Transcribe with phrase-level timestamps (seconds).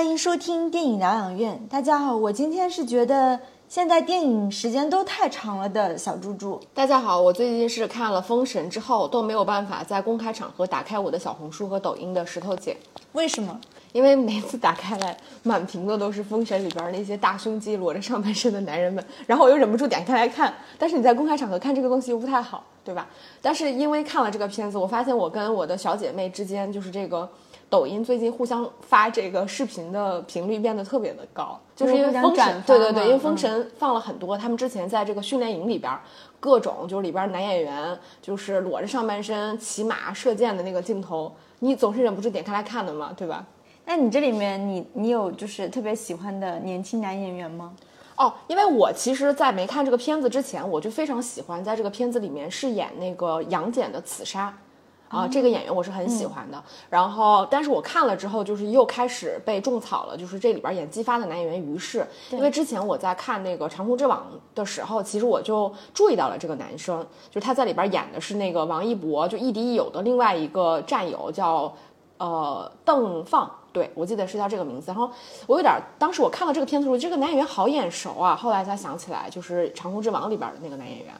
[0.00, 1.60] 欢迎收听电影疗养院。
[1.68, 3.38] 大家好，我今天是觉得
[3.68, 6.58] 现在电影时间都太长了的小猪猪。
[6.72, 12.74] 大家好，我最近是看了《封神》之后都没有办法在公开场合打开我的小红书和抖音的石头姐，
[13.12, 13.60] 为什么？
[13.92, 20.54] 因为每次打开来，满屏的都是《封神》里边那些大胸肌、裸着上半身的男人们，然后我又忍不住点开来看。
[20.78, 23.06] 但是你在公开场合看这个东西又不太好，对吧？
[23.42, 27.28] 但是因为看了这个片子，我发现我跟我的小姐妹之间就是这个。
[27.70, 35.96] 抖音最近互相发这个视频的频率变得特别的高，就是因为封神，对对对，因为封神放了很多他们之前在这个训练营里边
[36.40, 43.46] 各种就是里边男演员就是裸着上半身骑马射箭的那个镜头，你总是忍不住点开来看的嘛，对吧？
[43.86, 47.72] 那你这里面你你有就是特别喜欢的年轻男演员吗？
[48.16, 54.52] 哦，因为我其实，在没看这个片子之前，我就非常喜欢在这个片子里面饰演那个杨戬的刺杀。
[55.10, 56.62] 啊，这个演员我是很喜欢的。
[56.88, 60.16] 然后，但是我看了之后，就是又开始被种草了。
[60.16, 64.24] 就是这里边演姬发的男演员于适，因为之前我在看那个《长空之王》
[64.56, 71.74] 的时候，其实我就注意到了这个男生，就是他在里边演的是那个王一博，就亦敌亦友的另外一个战友，叫
[72.18, 74.92] 呃邓放，对我记得是叫这个名字。
[74.92, 75.10] 然后
[75.48, 78.36] 我有点，当时我看到这个片子的时候，这个男演员好眼熟啊。
[78.36, 81.12] 后来才想起来，就是《长空之王》里边的那个男演员。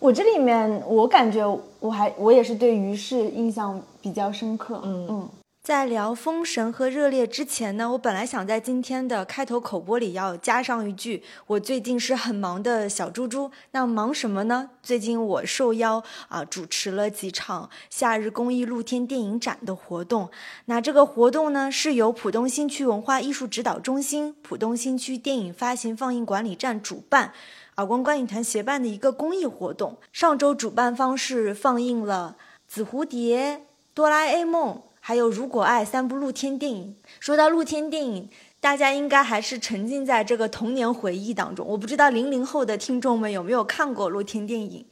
[0.00, 1.46] 我这里面，我感觉
[1.78, 4.80] 我还我也是对于适印象比较深刻。
[4.82, 5.28] 嗯嗯，
[5.62, 14.70] 在聊《封神》和《热烈》之前呢，我本来想在今天的开头口播里要加上一句：“我最近是很忙的小猪猪。”那忙什么呢？
[14.82, 20.30] 最近我受邀啊主持了几场夏日公益露天电影展的活动。
[20.64, 27.34] 那这个活动呢，是由浦东新区文化艺术指导中心、浦东新区电影发行放映管理站主办。
[27.76, 32.36] 耳光观影团协办的一个公益活动，上周主办方是放映了
[32.68, 33.56] 《紫蝴蝶》
[33.94, 36.96] 《哆啦 A 梦》还有《如果爱》三部露天电影。
[37.18, 38.28] 说到露天电影，
[38.60, 41.66] 大家应该还是沉浸在这个童年回忆当中。
[41.66, 44.84] 我不知道零零后的听众们有没有看过露天电影。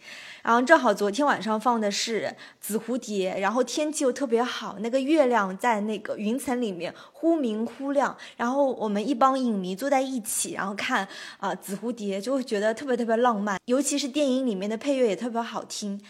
[0.42, 2.22] 然后正好昨天晚上放的是
[2.60, 11.06] 《紫蝴蝶》，然后天气又特别好，那个月亮在那个云层里面忽明忽亮，然后我们一帮影迷坐在一起，然后看
[11.38, 16.00] 啊《紫蝴蝶》，就会觉得特别特别浪漫，尤其是电影里面的配乐也特别好听。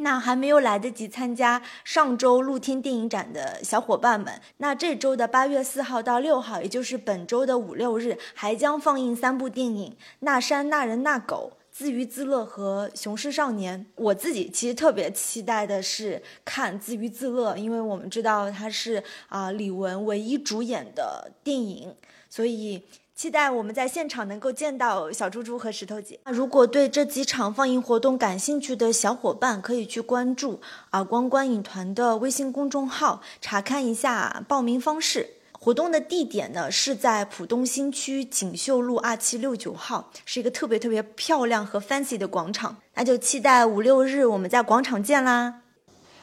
[0.00, 9.90] 那还没有来得及参加上周露天电影展的小伙伴们，那这周的八月四号到六号，也就是本周的五六日，还将放映三部电影
[10.20, 11.50] 《那山那人那狗》。
[11.78, 21.94] 自娱自乐和雄狮少年，我自己其实特别期待的是看自娱自乐，因为我们知道他是啊李玟唯一主演的电影，
[22.28, 22.82] 所以
[23.14, 26.18] 期待我们在现场能够见到小猪猪和石头姐。
[26.24, 30.60] 如果对这几场放映活动感兴趣的小伙伴，可以去关注
[30.90, 35.34] 耳光观影团的微信公众号，查看一下报名方式。
[35.60, 42.76] 活动的地点呢是在浦东新区锦绣路二七六九号，是一个特别特别漂亮和 fancy 的广场。
[42.94, 45.62] 那就期待五六日我们在广场见啦！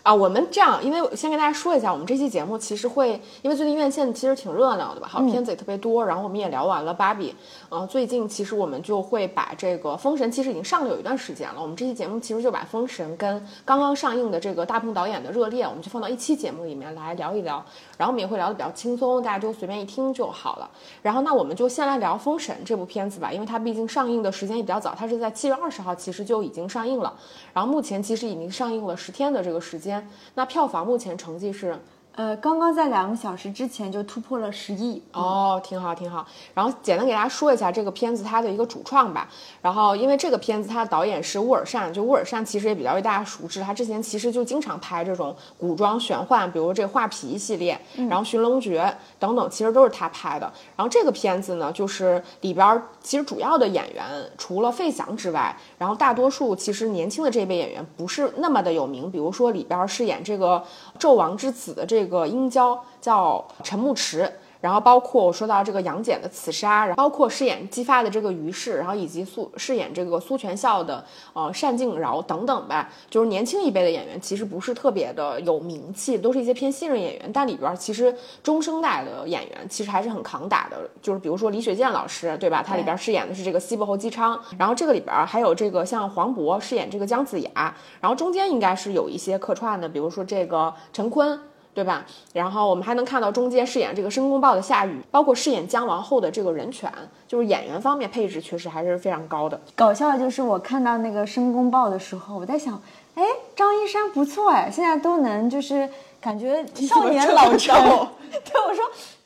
[0.03, 7.35] 啊，我们这样，因为先跟大家说一下，我们这期节目其实会，因为最近院线其实挺热闹的吧，好片子也特别多，然后我们也聊完了芭比，
[7.71, 17.65] 嗯，最近其实我们就会把这个封神其实已经上了有一段时间了，我们这期节目其实就把封神跟刚刚上映的这个大鹏导演的热烈，我们就放到一期节目里面来聊一聊，
[17.97, 20.69] 然后我们也会聊得比较轻松，大家就随便一听就好了。
[21.01, 27.13] 然后那我们就先来聊封神这部片子吧，因为它毕竟上映的时间也比较早，它是在七月二十号其实就已经上映了，
[27.53, 30.07] 然后目前其实已经上映了十天的这个时间。
[30.33, 31.77] 那票房目前成绩是？
[32.15, 36.25] 呃，刚刚在两个小时之前就突破了十亿哦，挺好挺好。
[36.53, 39.27] 然后简单给大家说一下这个片子它的一个主创吧。
[39.61, 47.77] 然后因为这个片子它的导演是乌尔善，就乌尔善其实也比较为大家熟知，他之前其实就经常拍这种古装玄幻，比如这个画皮系列，
[48.09, 50.49] 然后寻龙诀等等，其实都是他拍的。
[50.77, 54.05] 然后这个片子呢，就是里边其实主要的演员
[54.37, 60.63] 除了费翔之外，然后大多数其实年轻的这一辈演员不是那么的有名，比如说里边饰演这个
[60.97, 62.04] 纣王之子的这。
[62.05, 64.31] 这个殷郊叫陈牧驰，
[64.61, 71.03] 然后包括我说到这个杨戬的刺杀，然后包括饰演姬发的这个于适，然后以及苏饰演这个苏全孝的
[71.33, 82.63] 呃单敬饶等等吧，就是年轻一辈的演员，其实不是特别的有名气，都是一些偏新人演员，但里边其实中生代的演员其实还是很扛打的，就是比如说李雪健老师，对吧？
[82.63, 91.39] 他里边饰演的是这个西伯侯姬昌，然后这个里边还有这个像黄渤饰演这个姜子牙，然后中间应该是有一些客串的，比如说这个陈坤。
[91.75, 92.05] 对吧？
[92.31, 96.89] 然后我们还能看到中间饰演这个申公豹的夏雨，包括饰演姜王后的这个人权，
[97.27, 99.59] 就是演员方面配置确实还是非常高的。
[99.75, 102.81] 搞笑的就是我看到那个申公豹的时候，我在想，
[103.15, 103.23] 哎，
[103.55, 105.87] 张一山不错哎，现在都能就是
[106.21, 107.75] 感觉 少年老成。
[108.31, 108.85] 对，我说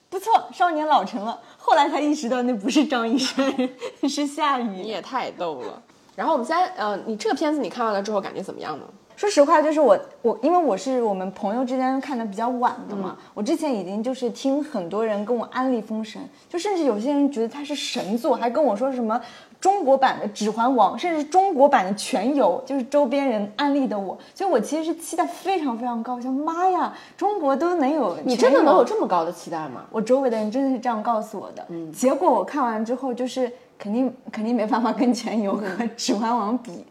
[0.10, 1.40] 不错，少年老成了。
[1.58, 3.54] 后来才意识到那不是张一山，
[4.10, 4.82] 是夏雨。
[4.82, 5.80] 你也太逗了。
[6.16, 8.84] 然后我们现在，呃，你这个片子你看完了之后感觉怎么样呢？
[9.20, 19.20] 说实话，就是我我因为我是我们朋友之间看的比较晚的嘛，我之前已经就是听很多人跟我安利《封神》，就甚至有些人觉得它是神作，还跟我说什么
[19.60, 29.84] 中国版的《指环王》，甚至中国版的《全游》，就是周边人安利的我，所以我其实是期待非常非常高，想妈呀，中国都能有，你真的能有这么高的期待吗？
[29.92, 35.66] 我周围的人真的是这样告诉我的，嗯，结果我看完之后就是肯定肯定没办法跟《全游》和
[35.98, 36.86] 《指环王》比。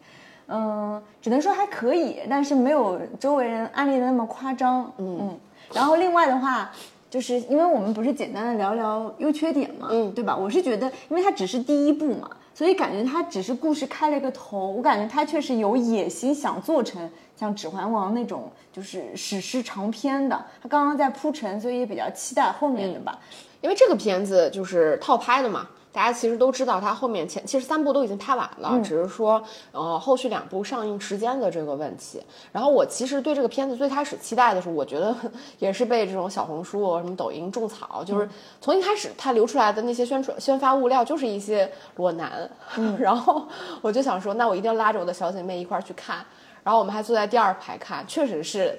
[0.49, 4.91] 嗯，只能说还可以，但是没有周围人安利的那么夸张。
[4.97, 5.39] 嗯嗯，
[5.75, 6.71] 然后另外的话，
[7.11, 10.35] 就是因为我们不是简单的聊聊优缺点嘛，嗯，对吧？
[10.35, 14.71] 我是觉得，因为它只是第一部嘛，所以感觉它只是故事开了一个头。
[14.71, 20.45] 我感觉它确实有野心，想做成像《指环王》那种就是史诗长篇的。
[20.63, 23.19] 它刚刚在铺陈，所以也比较期待后面的吧。
[23.61, 25.69] 因为这个片子就是套拍的嘛。
[25.93, 29.43] 大家其实都知道，它后面前其实三部都已经拍完了，只是说
[29.73, 32.23] 呃后续两部上映时间的这个问题。
[32.53, 35.15] 然后我其实对这个片子最开始期待的时候，我觉得
[35.59, 38.29] 也是被这种小红书、什么抖音种草，就是
[38.61, 42.49] 从一开始它流出来的那些宣传宣发物料就是一些裸男，
[43.01, 43.47] 然后
[43.81, 46.25] 我就想说，那我一定要拉着我的小姐妹一块儿去看。
[46.63, 48.79] 然后我们还坐在第二排看，确实是。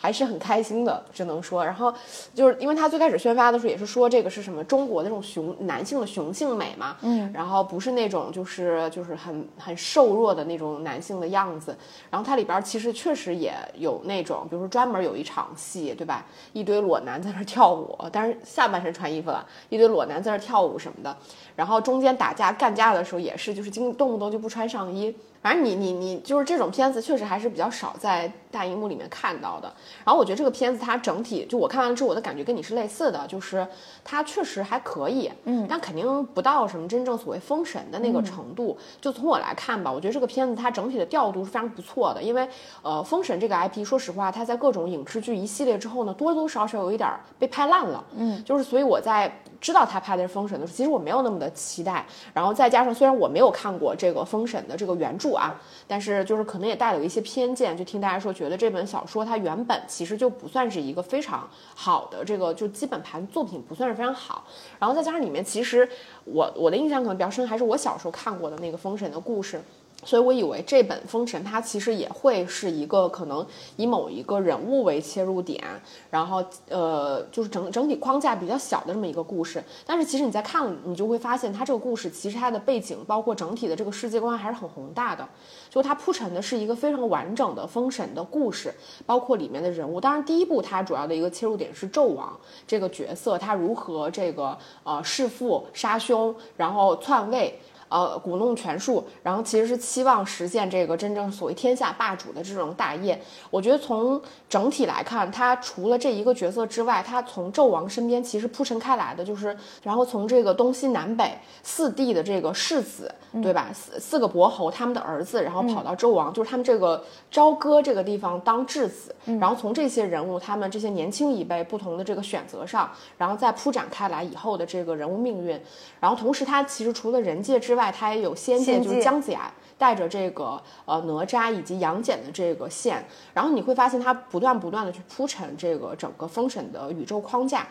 [0.00, 1.92] 还是很开心的，只能说，然后
[2.32, 11.76] 就是因为他最开始宣发的时候也是说这个是什么中国的这种雄男性的雄性美嘛，嗯，然后不是那种就是就是很很瘦弱的那种男性的样子，
[12.08, 16.24] 然后它里边其实确实也有那种，比如说专门有一场戏，对吧？
[16.52, 21.16] 一堆裸男在那跳舞，但是下半身穿衣服了，一堆裸男在那跳舞什么的，
[21.56, 25.12] 然后中间打架干架的时候也是就是经动不动就不穿上衣。
[25.40, 29.72] 反正你你你就是这种片子，确实还是比较少在大荧幕里面看到的。
[30.04, 33.66] 然后我觉得这个片子它整体，就我看完了之后，我的感觉跟你是类似的，就是
[34.04, 38.76] 它确实还可以，嗯，但肯定不到什么真正所谓封神的那个程度。
[39.00, 42.22] 就从我来看吧，我觉得这个片子它整体的调度是非常不错的。
[42.22, 42.48] 因为
[42.82, 47.08] 呃，封神这个 IP，说实话，它在各种影视剧一系列之后呢，多多少少有一点
[47.38, 49.40] 被拍烂了，嗯，就是所以我在。
[49.60, 52.06] 知道他拍的是《封神》的时候，其实我没有那么的期待。
[52.32, 64.44] 然后再加上，虽然我没有看过这个《封神》的这个原著啊，但是就是可能也带有一些偏见，就听大家说觉得这本小说它原本其实就不算是一个非常好的这个就基本盘作品，不算是非常好。
[64.78, 65.88] 然后再加上里面其实
[66.24, 69.60] 我我的印象可能比较深，还是我小时候看过的那个《封神》的故事。
[70.04, 73.44] 所以我以为这本《封神》它其实也会是一个可能
[73.76, 75.62] 以某一个人物为切入点，
[76.08, 79.62] 然后呃，就是整整体框架比较小的这么一个故事。
[79.84, 85.28] 但是其实你在看，你就会发现它这个故事其实它的背景，包括整体的这个世界观还是很宏大的。
[85.68, 88.72] 就它铺陈的是一个非常完整的封神的故事，
[89.04, 90.00] 包括里面的人物。
[90.00, 92.34] 当然，第一部它主要的一个切入点是纣王
[92.66, 97.58] 这个角色，他如何这个呃弑父杀兄，然后篡位。
[97.88, 103.20] 呃，鼓弄权术，然后其实是期望实现这个真正所谓天下霸主的这种大业。
[103.50, 113.70] 我觉得从整体来看，他除了这一个角色之外，他从纣王身边其实铺陈开来的就是，然后从这个东西南北四帝的这个世子，对吧？
[113.72, 125.58] 四四个伯侯他们的儿子，然后跑到纣王，就是他们这个朝歌这个地方当质子，然后从这些人物他们这些年轻一辈不同的这个选择上，然后再铺展开来以后的这个人物命运。
[126.00, 137.66] 然后同时，他其实除了人界之外，他也有仙界，就是姜子牙带着这个呃哪吒以及杨戬的这个线，然后你会发现他不断不断的去铺陈这个整个封神的宇宙框架。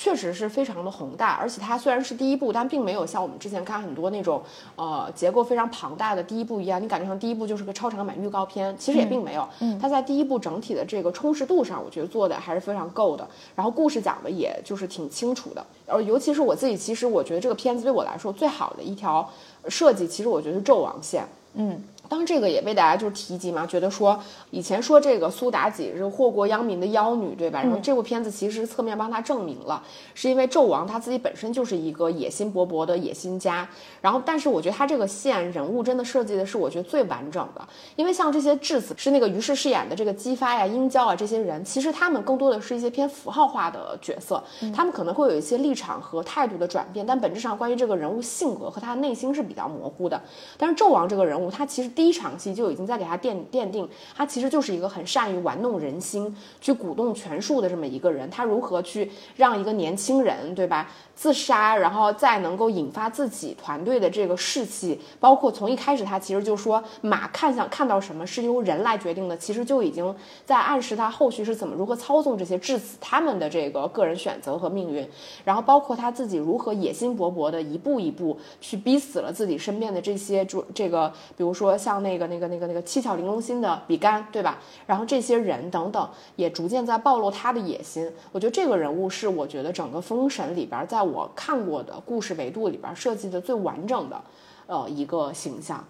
[0.00, 4.40] 确实是非常的宏大，而且它虽然是第一部，但并没有像我们之前看很多那种，
[4.76, 9.48] 呃，结构非常庞大的第一部一样，你感觉上第一部就是个超长版预告片，其实也并没有。
[9.58, 13.26] 嗯，它在第一部整体的这个充实度上，我觉得做的还是非常够的。
[13.56, 19.28] 然后故事讲的也就是挺清楚的，而，尤其是我自己，其实我觉得这个片子对我来说最好的一条
[19.68, 21.26] 设计，其实我觉得是纣王线。
[21.54, 21.82] 嗯。
[22.08, 24.18] 当这个也被大家就是提及嘛，觉得说
[24.50, 27.62] 以前说这个苏妲己是祸国殃民的妖女，对吧？
[27.62, 29.82] 然后这部片子其实侧面帮她证明了，
[30.14, 33.68] 是因为纣王他自己本身就是一个野心勃勃的野心家。
[34.00, 37.60] 然后，但是我觉得他这个线人物真的设计的是我觉得最完整的，
[37.96, 44.42] 因为像这些质子是那个于适饰演的这个姬发呀、殷郊啊这些人，其实他们更多的是一些偏符号化的角色，
[44.74, 50.18] 他们可能会有一些立场和态度的转变，但本质上关于这个人物性格和他内心是比较模糊的。
[50.56, 51.90] 但是纣王这个人物，他其实。
[51.98, 58.30] 第一场戏就已经在给他奠奠定，他其实就是一个很善于玩弄人心、去鼓动权术的这么一个人。
[58.30, 60.88] 他如何去让一个年轻人，对吧？
[61.16, 70.14] 自杀，然后再能够引发自己团队的这个士气，包括从一开始他其实就说马看想看到什么是由人来决定的，其实就已经
[70.46, 75.04] 在暗示他后续是怎么如何操纵这些致死他们的这个个人选择和命运，
[75.44, 84.58] 然后包括他自己如何野心勃勃的一步一步去逼死了自己身边的这些主这个，比如说那个那个那个那个七巧玲珑心的比干，对吧？
[84.86, 88.08] 然后这些人等等也逐渐在暴露他的野心。
[88.30, 91.08] 我觉得这个人物是我觉得整个封神里边在。
[91.08, 94.22] 我看过的故事维度里边设计的最完整的，
[94.66, 95.82] 呃，一个形象，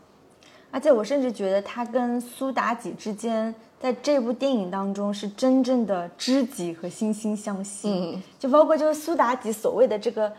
[0.71, 7.91] 而且我甚至觉得他跟苏妲己之间，在这部电影当中是真正的知己和惺惺相惜。
[7.91, 10.33] 嗯，就包括就是苏妲己所谓的这个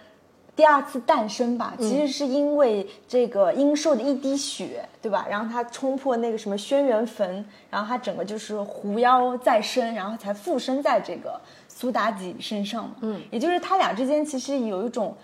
[0.60, 5.26] 第二次诞生吧，其实是因为这个殷寿的一滴血，对吧？
[5.30, 11.40] 然后他冲破那个什么轩辕坟，然后他整个就是狐妖再生，然后才附身在这个。
[11.70, 15.16] 苏妲己身上嘛，嗯，也就是他俩之间其实有一种，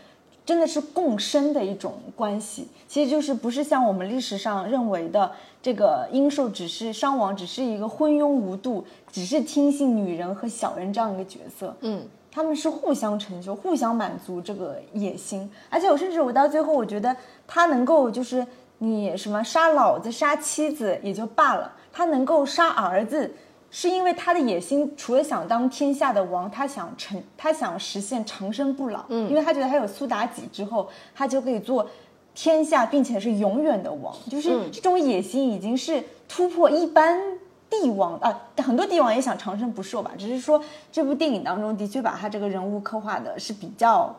[0.45, 2.69] 真的是共生的一种关系。
[2.87, 5.29] 其实就是不是像我们历史上认为的，
[5.61, 11.75] 这个殷寿只是商王，只是一个昏庸无度，只是听信女人和小人这样一个角色。
[11.81, 15.49] 嗯，他们是互相成就，互相满足这个野心。
[15.69, 17.15] 而且我甚至我到最后，我觉得
[17.47, 18.45] 他能够就是
[18.79, 23.33] 你什么杀老子、杀妻子也就罢了，他能够杀儿子。
[23.71, 29.03] 是因为他的野心，除了想当天下的王，他想成，他想实现长生不老。
[29.09, 31.85] 嗯，因为他觉得他有苏妲己之后，他就可以做
[32.33, 34.13] 天下，并且是永远的王。
[34.29, 37.34] 就是这种野心已经是突破一般
[37.69, 40.11] 帝王啊，很多帝王也想长生不寿吧。
[40.17, 44.15] 只是说这部电影当中的确把他这个人物刻画的是比较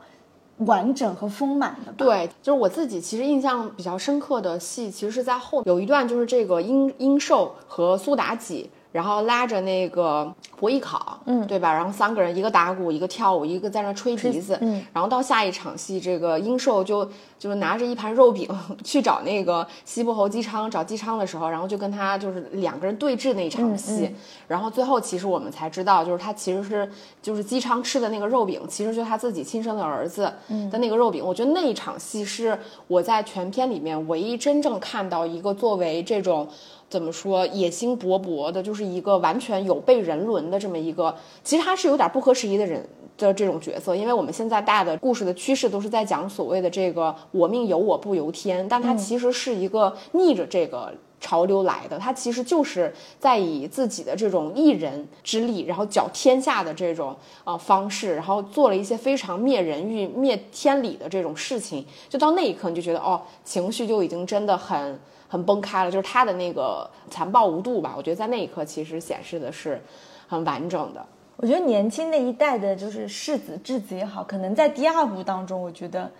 [0.59, 1.97] 完整和丰满的吧。
[1.99, 8.71] 对，就是我自己其实印象比较深刻的戏，其实是在后有一段，就是这个殷殷寿和苏妲己。
[8.97, 11.71] 然后拉着那个伯邑考，嗯，对吧？
[11.71, 14.57] 然后三个人，一个打鼓，一个跳舞，一个在那吹笛子。
[14.63, 17.05] 嗯，然后到下一场戏，这个英寿就
[17.39, 18.49] 就是拿着一盘肉饼
[18.83, 24.11] 去找那个西伯侯姬昌，找姬昌的时候，然后就跟他就是两个人对峙那一场戏。
[24.49, 30.33] 然后最后其实我们才知道，就是他其实是就是姬昌吃的那个肉饼，其实就是他自己亲生的儿子
[30.71, 31.23] 的那个肉饼。
[31.23, 36.49] 我觉得那一场戏是我在全片里面唯一真正看到一个作为这种。
[36.89, 37.45] 怎么说？
[37.49, 42.89] 野心勃勃的，就是一个完全有悖人伦的这么一个，其实他是有点不合时宜的人
[43.19, 43.97] 的这种角色。
[43.97, 51.99] 因为我们现在大的故事的趋势都是在讲所谓的这个“我命由我不由天”，但他其实是一个逆着这个潮流来的。
[51.99, 61.85] 他其实就是在以自己的这种一人之力，然后搅天下的这种呃方式，然后做了一些非常灭人欲、灭天理的这种事情。
[62.09, 64.97] 就到那一刻，你就觉得哦，情绪就已经真的很。
[65.29, 67.95] 很崩开了，就是他的那个残暴无度吧？
[67.97, 69.81] 我觉得在那一刻其实显示的是
[70.29, 71.05] 很完整的。
[71.37, 76.11] 我觉得年轻那一代的，就是世子质子也好，可能在第二部当中，我觉得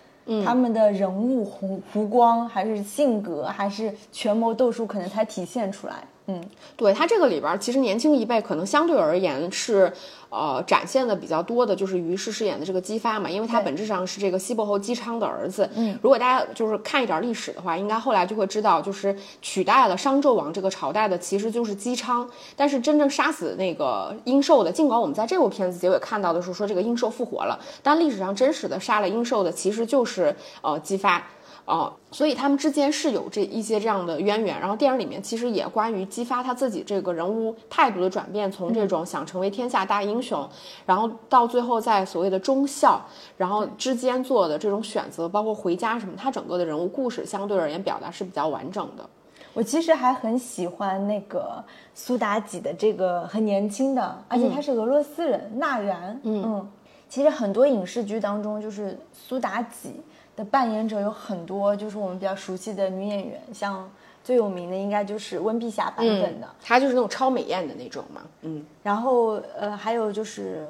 [0.45, 5.95] 他们的人物弧弧光，还是性格，还是权谋斗术，可能才体现出来。
[6.27, 6.43] 嗯，
[6.75, 9.91] 对他这个里边，其实年轻一辈可能相对而言是。
[10.29, 15.69] 呃，展现的比较多的就是于适饰演的这个姬发嘛，因为他本质上是这个西伯侯姬昌的儿子。
[15.75, 22.29] 嗯，如果大家就是看一点历史的话，应该后来就会知道，就是取代了商纣王这个朝代的其实就是姬昌。
[22.55, 31.23] 但是真正杀死那个殷寿的，尽管我们在这部片子结尾看到的是说这个殷寿复活了，但历史上真实的杀了殷寿的其实就是呃姬发。
[31.67, 34.57] 哦，所以他们之间是有这一些这样的渊源。
[34.57, 40.47] 然后电影里面其实也关于激发他自己这个人物态度的转变，从这种想成为天下大英雄，
[40.85, 43.05] 然后到最后在所谓的忠孝，
[43.35, 49.05] 然后之间做的这种选择，包括回家什么，他整个的人物故事相对而言表达是比较完整的。
[49.53, 51.63] 我其实还很喜欢那个
[51.95, 56.17] 苏妲己的这个很年轻的，而且他是俄罗斯人纳然。
[56.23, 56.69] 嗯，
[57.09, 60.01] 其实很多影视剧当中就是苏妲己。
[60.35, 63.89] 的扮演者有很多，就是我们比较熟悉的女演员，像
[64.23, 68.63] 最有名的应该就是温碧霞版本的，她就是那种超美艳的那种嘛，嗯。
[68.83, 70.67] 然后呃，还有就是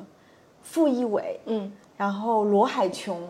[0.62, 3.22] 傅艺伟，嗯，然后罗海琼，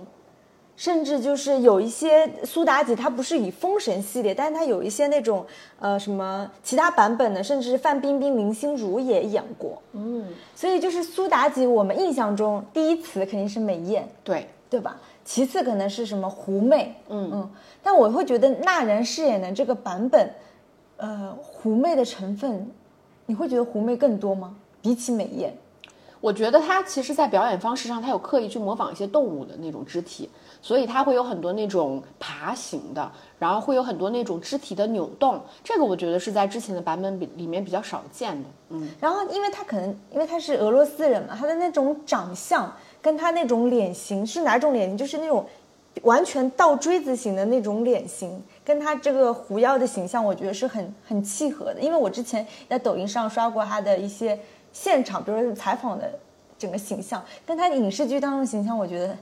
[0.77, 5.46] 甚至就是有一些苏妲己，她不是以封神系列，但是她有一些那种
[5.79, 10.25] 呃什么其他版本的，甚至是范冰冰、林心如也演过，嗯。
[10.55, 14.48] 所以就是苏妲己，我们印象中第一词肯定是美艳，对。
[14.69, 15.00] 对吧？
[15.24, 17.29] 其次可能是什么狐媚，嗯。
[17.34, 17.50] 嗯，
[17.81, 20.29] 但我会觉得那人饰演的这个版本，
[20.98, 22.69] 呃，狐媚的成分，
[23.27, 24.57] 你会觉得狐媚更多吗？
[24.81, 25.57] 比起美艳，
[26.19, 30.29] 我我觉得她其实，在表演方式上，她有刻意去模仿一些动物的那种肢体，
[30.61, 35.41] 所以他会有很多那种爬行的，然后会有很多那种肢体的扭动。
[35.63, 38.49] 这个我觉得是在之前的版本比里面比较少见的。
[38.69, 42.71] 嗯，然后因为他可能因为他是俄罗斯人嘛，他的那种长相
[43.01, 44.97] 跟他那种脸型是哪种脸型？
[44.97, 45.45] 就是那种
[46.03, 51.79] 完全倒锥子型的那种脸型，跟他这个狐妖的形象，我觉得是很很契合的。
[51.79, 54.39] 因为我之前在抖音上刷过他的一些。
[54.73, 56.07] 现场，比如说采访的
[56.59, 59.17] 整个形象，跟他影视剧当中的形象，我觉得，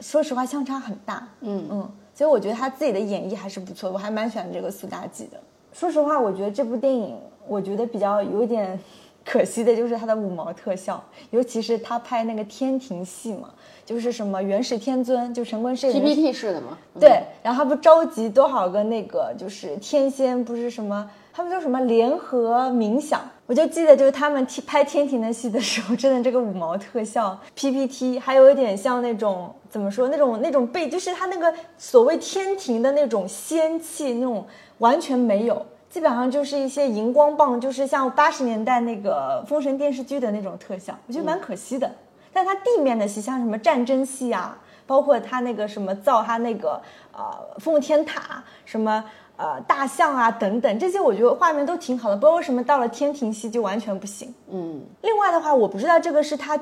[0.00, 1.26] 说实话相差很大。
[1.40, 5.40] 嗯嗯，所以我觉得他自己的演绎还是不错，我还蛮喜欢这个苏妲己的。
[5.72, 8.78] 说实话，我觉得这部电影，我觉得比较有点
[9.24, 13.50] 可惜的就是它的五毛特效，尤其是他拍那个天庭戏嘛，
[13.84, 16.78] 就是什么元始天尊，就陈坤是 PPT 式的嘛？
[17.00, 21.10] 对，然后他不召集多少个那个就是天仙，不是什么。
[21.32, 23.20] 他们叫什么联合冥想？
[23.46, 30.08] 我就记得，就是他们拍天庭的戏的时候，真的这个五毛特效 PPT 还有一点像那种怎么说？
[30.08, 34.44] 那种那种被，就是他那个所谓天庭的那种仙气，那种
[34.78, 41.88] 完全没有，基本上就是一些荧光棒，就是像八十年代那个封神电视剧的那种特效，我觉得蛮可惜的。
[42.32, 47.22] 但他地面的戏，像什么战争戏啊，包括他那个什么造他那个呃
[47.60, 49.04] 奉天塔什么。
[49.36, 54.32] 呃，大象啊，等等，这些我觉得画面都挺好的，不知道为什么到了天庭戏就完全不行。
[54.50, 56.58] 嗯，另外的话，我不知道这个是他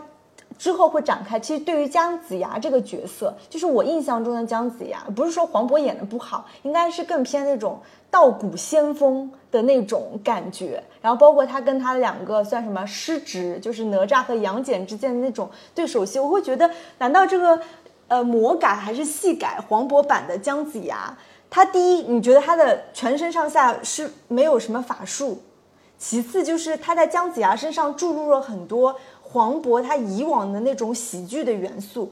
[0.59, 1.39] 之后会展开。
[1.39, 7.79] 其实对于姜子牙这个角色，就是我印象中的姜子牙，不是说黄渤演的不好，应该是更偏那种
[8.11, 10.83] 道骨仙风的那种感觉。
[11.01, 17.61] 然后包括他跟他两个算什么师侄，就是哪吒和杨戬之间的那种对手戏，我会觉得，难道这个
[18.09, 21.17] 呃魔改还是戏改黄渤版的姜子牙？
[21.55, 25.37] 他第一，你觉得他的全身上下是没有什么法术；
[25.97, 32.11] 其次，就是他在姜子牙身上注入了很多黄渤他以往的那种喜剧的元素，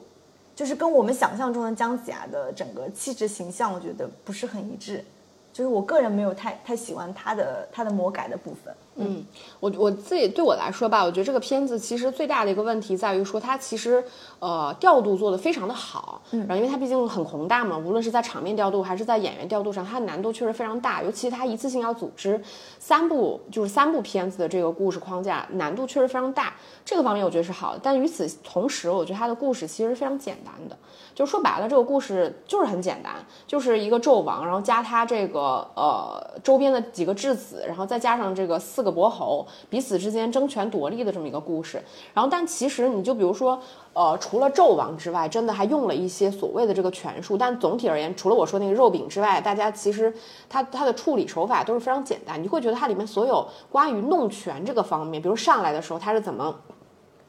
[0.55, 5.05] 就是跟我们想象中的姜子牙的整个气质形象，我觉得不是很一致。
[5.53, 8.73] 就是我个人没有太太喜欢他的他的魔改的部分。
[8.97, 9.25] 嗯，
[9.59, 14.05] 我我自己对我来说吧，我觉得这个片子其实最大的一个问题在于说，它其实
[14.39, 22.39] 呃调度做的非常的好，然后因为它毕竟很宏大嘛，无论是在场面调度还是在演员调度上，它的难度确实非常大，尤其它一次性要组织
[22.79, 26.53] 三部就是三部片子的这个故事框架，难度确实非常大，
[26.85, 27.81] 这个方面我觉得是好的。
[27.83, 30.77] 但与此同时，我觉得它的故事其实非常简单的，
[31.15, 33.15] 就说白了，这个故事就是很简单，
[33.47, 38.82] 就是一个纣王，然后加他这个呃周边的几个质子，然后再加上这个四。
[38.83, 41.81] 四个伯侯彼此之间争权夺利的这么一个故事，
[42.13, 43.57] 然后但其实你就比如说，
[43.93, 50.13] 呃，除了纣王之外，真的还用了一些所谓的这个权术，但总体而言，除了我说那个肉饼之外，大家其实
[50.49, 56.53] 他他的处理手法都是非常简单，你会觉得它里面所有关于弄权这个方面，比如上来的时候他是怎么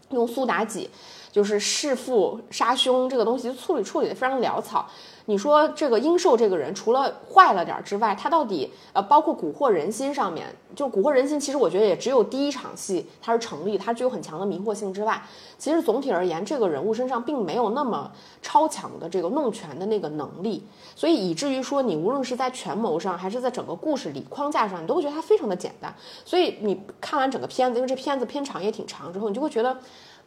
[0.10, 0.90] 用苏妲己
[1.34, 4.88] 就是弑父杀兄这个东西处理处理的非常潦草。
[5.26, 15.24] 你说这个殷寿这个人除了坏了点之外，他到底呃，包括蛊惑人心上面，就蛊惑人心，其实我觉得也只有第一场戏他是成立，他具有很强的迷惑性之外，
[15.58, 20.62] 其实总体而言，这个人物身上并没有那么超强的这个弄权的那个能力，
[20.94, 25.96] 所以以至于说你无论是在权谋上，还是在整个故事里框架上，你都会觉得它非常的简单。
[26.26, 29.78] 所以你看完整个片子，因为这片子片长也挺长之后，你就会觉得。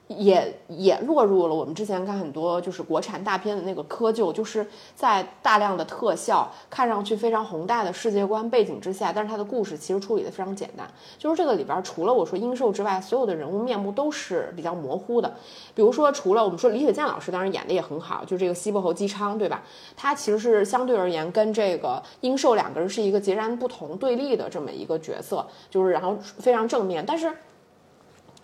[0.09, 4.65] 也也落入了我们之前看很多就是国产大片的那个窠臼，就是
[4.95, 10.87] 在大量的特效，看上去非常宏大的世界观背景之下，但是它的故事其实处理的非常简单。
[11.19, 15.35] 就是这个里边除了我说殷寿之外，所有的人物面目都是比较模糊的。
[15.75, 19.65] 比如说，除了我们说李雪健老师，当然演的也很好，就这个西伯侯姬昌，对吧？
[19.97, 27.35] 他其实是相对而言跟这个殷寿两个人是一个截然不同对立的这么一个角色，就是然后非常正面，但是。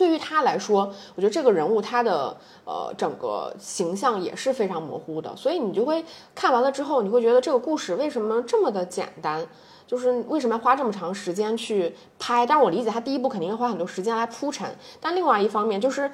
[0.02, 9.46] 对于他来说，我觉得这个人物他的呃整个形象也是非常模糊的，所以你就会看完了之后，你会觉得这个故事为什么这么的简单？
[9.86, 12.44] 就是为什么要花这么长时间去拍？
[12.44, 14.68] 但是我理解他第一部肯定要花很多时间来铺陈，
[15.00, 16.10] 但另外一方面就是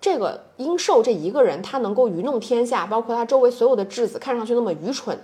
[0.00, 5.16] 这个殷寿这一个人，他能够愚弄天下，包括他周围所有的质子看上去那么愚蠢，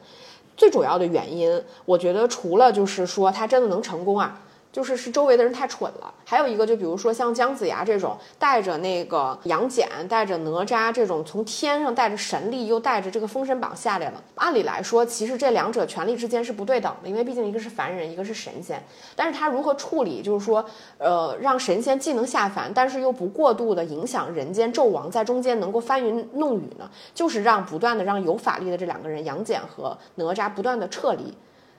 [0.56, 4.40] 最主要的原因，我觉得除了就是说他真的能成功啊。
[4.74, 14.20] 就是是周围的人太蠢了，还有一个就比如说像姜子牙这种带着那个杨戬、带着哪吒这种从天上带着神力又带着这个封神榜下来了。
[14.34, 18.82] 按理来说，其实这两者权力之间是不对等的，因为毕竟一个是凡人，一个是神仙。
[19.14, 20.64] 但是他如何处理，就是说，
[20.98, 26.90] 呃，让神仙既能下凡，但是又不过度的影响人间，纣王在中间能够翻云弄雨呢？
[27.14, 31.32] 就是让不断的让有法力的这两个人杨戬和哪吒不断的撤离。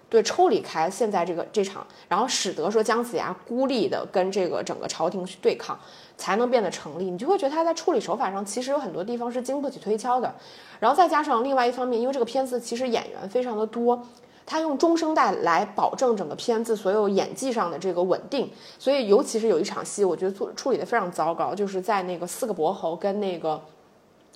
[0.07, 5.77] 对，抽离开现在这个这场，然后使得说姜子牙孤立的跟这个整个朝廷去对抗，
[6.15, 7.09] 才能变得成立。
[7.09, 10.33] 你就会觉得他在处理手法上其实有很多地方是经不起推敲的。
[10.79, 14.01] 然后再加上另外一方面，因为这个片子其实演员非常的多，
[14.45, 23.59] 他用中生代来保证整个片子所有演技上的这个稳定，所以尤其是有一场戏，我觉得处处理的非常糟糕，就是在那个四个伯侯跟那个。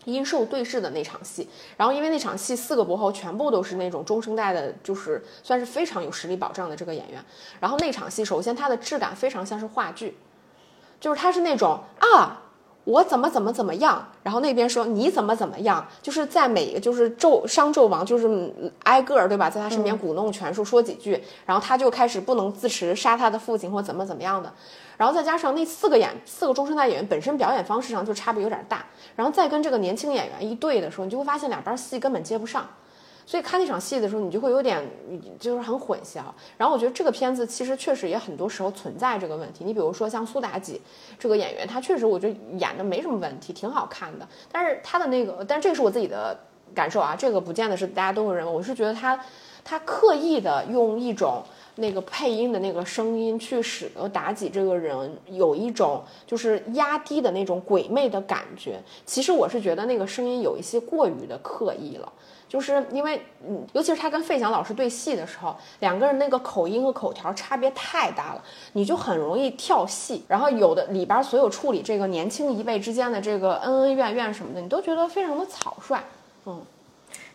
[0.06, 7.24] 殷寿对视的那场戏，然后因为那场戏四个伯侯全部都是那种中生代的，就是算是非常有实力保障的这个演员。
[7.60, 10.18] 然后那场戏，首先它的质感非常像是话剧，
[11.00, 12.44] 就是它是那种啊。
[12.90, 24.52] 我怎么怎么怎么样，然后那边说你怎么怎么样，就是在每一个就是纣商纣王就是挨个儿对吧，在他身边鼓弄权术说几句，然后他就开始不能自持，杀他的父亲或怎么怎么样的，
[24.98, 28.84] 然后再加上那四个演四个中生代演员本身表演方式上就差别有点大，
[29.16, 32.68] 然后再跟这个年轻演员一对的时候，你就会发现两边戏根本接不上。
[33.30, 34.84] 所以看那场戏的时候，你就会有点
[35.40, 36.20] 就是很混淆。
[36.58, 39.64] 然后我觉得这个片子其实确实也很多时候存在这个问题。
[39.64, 40.82] 你比如说像苏妲己
[41.20, 44.28] 这个演员，她确实我觉得演的没什么问题，挺好看的。
[44.52, 46.36] 但是她的那个，但这个是我自己的
[46.74, 48.52] 感受啊，这个不见得是大家都会认为。
[48.52, 49.24] 我是觉得她，
[49.64, 51.44] 她刻意的用一种
[51.76, 58.82] 那个配音的那个声音去使得妲己这个人有一种就是压低的那种鬼魅的感觉。
[59.06, 62.12] 其实我是觉得那个声音有一些过于的刻意了。
[62.50, 70.26] 就是因为，嗯，尤其是他跟费翔老师对戏的时候，两个人那个口音和口条差别太大了，你就很容易跳戏。
[70.28, 76.04] 然后有的里边所有处理这个年轻一辈之间的这个恩恩怨怨什么的，你都觉得非常的草率。
[76.48, 76.60] 嗯，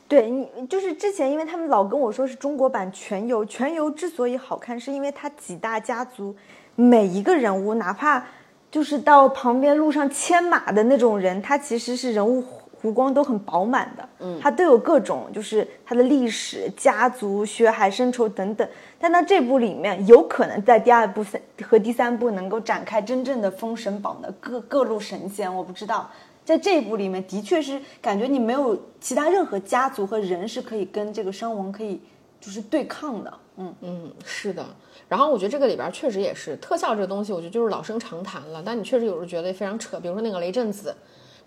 [0.09, 6.35] 对你就是之前，因为他们老跟我说是中国版《全游》，《全游》之所以好看，是因为它几大家族
[6.75, 8.27] 每一个人物，哪怕
[8.69, 12.43] 就是到旁边路上牵马的那种人，他其实是人物。
[12.85, 18.69] 弧光都很饱满的，嗯，它都有各种，就是它的历史、家族、血海深仇等等。
[19.01, 26.11] 但在这部里面，有可能在第二部三和第三部能够展开真正的封神榜的各各路神仙，我不知道。
[26.45, 31.99] 在这一部里面，的确是感觉你没有其他任何家族和人是可以跟这个商王可以
[32.39, 33.33] 就是对抗的。
[33.57, 34.63] 嗯嗯，是的。
[35.09, 38.63] 然后我觉得这个里边确实也是特效这个东西，我觉得就是老生常谈了。
[38.63, 40.95] 但你确实有时候觉得非常扯，比如说那个雷震子。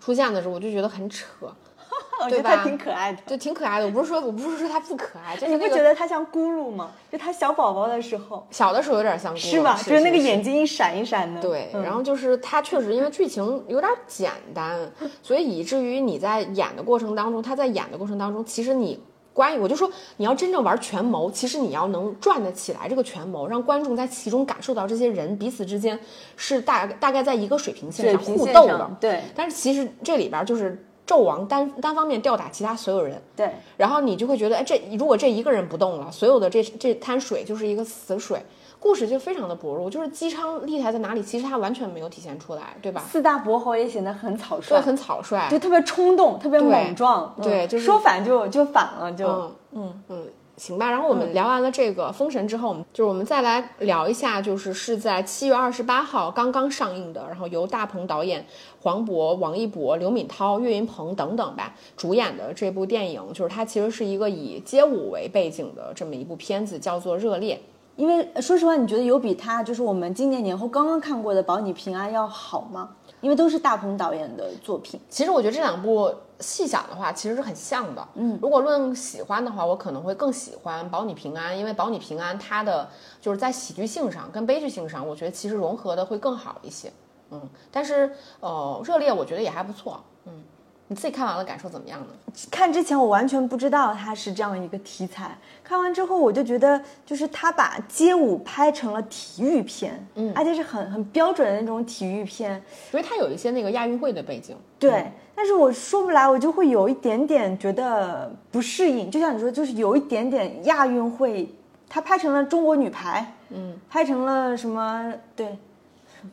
[0.00, 1.26] 出现的时候我就觉得很扯，
[2.24, 3.86] 我觉得他挺可爱的，就挺可爱的。
[3.86, 6.90] 我不是说我不是说他不可爱，就是你不觉得他像咕噜吗？
[7.10, 9.78] 就他小宝宝的时候，小的时候有点像咕噜，是吧？
[9.84, 11.40] 就是那个眼睛一闪一闪的。
[11.40, 14.78] 对，然后就是他确实因为剧情有点简单，
[15.22, 19.00] 所以以至于你在演的过程当中，他在演的过程当中，其实你。
[19.38, 25.96] 关于我就说，你要真正玩权谋，其实你要能转得起来这个权谋，让观众在其中感受到这些人彼此之间
[26.34, 28.90] 是大大概在一个水平线上互斗的。
[29.00, 29.22] 对。
[29.36, 33.22] 但是其实这里边就是纣王单单方面吊打其他所有人。
[33.36, 33.48] 对。
[33.76, 38.42] 然后你就会觉得，哎，这如果这一个人不动了，所有的这这滩水就是一个死水。
[38.80, 41.22] 故事就非常的薄弱，就是姬昌厉害在哪里？
[41.22, 43.02] 其实他完全没有体现出来，对吧？
[43.10, 50.90] 四大伯侯也显得很草率，对，很草率，就特别冲动，特别莽撞，对，就是说反就就反了，就嗯嗯，行吧。
[50.90, 58.46] 然后我们聊完了这个封神之后，我们就是我们再来聊一下，就是是在七月二十八号刚刚上映的，然后由大鹏导演、
[58.82, 67.56] 黄渤、王一博、刘敏涛、岳云鹏等等吧主演的这部电影，就是它其实是一个以街舞为背景的这么一部片子，叫做《热烈》。
[67.98, 72.90] 因为说实话，你觉得有比他就是我们今年年后刚刚看过的《保你平安》要好吗？
[73.20, 75.00] 因为都是大鹏导演的作品。
[75.10, 78.08] 其实我觉得这两部细想的话，其实是很像的。
[78.14, 82.88] 嗯，如果论喜欢的话，我可能会更喜欢《保你平安》，因为《保你平安》它的
[83.20, 86.92] 就是在喜剧性上跟悲剧性上，我觉得其实融合的会更好一些。
[87.32, 90.00] 嗯，但是呃，《热烈》我觉得也还不错。
[90.26, 90.44] 嗯。
[90.90, 92.06] 你自己看完了感受怎么样呢？
[92.50, 104.56] 看之前我完全不知道它是这样一个题材，看完之后我就觉得，就是他把街舞拍成了体育片，嗯，而且是很很标准的那种体育片，所以它有一些那个亚运会的背景。
[104.78, 111.52] 对，但是我说不来，我就会有一点点觉得不适应，就像你说，就是有一点点亚运会，
[111.86, 115.12] 它拍成了中国女排，嗯，拍成了什么？
[115.36, 115.58] 对。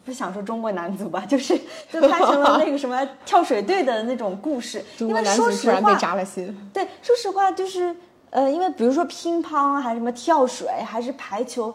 [0.04, 1.58] 不想说中国男足吧，就是
[1.92, 4.84] 就拍成了那个什么跳水队的那种故事。
[4.98, 6.56] 中国男足突然被扎了心。
[6.74, 7.96] 对，说实话，就是
[8.30, 11.74] 呃，因为比如说乒乓，还是什么跳水，还是排球，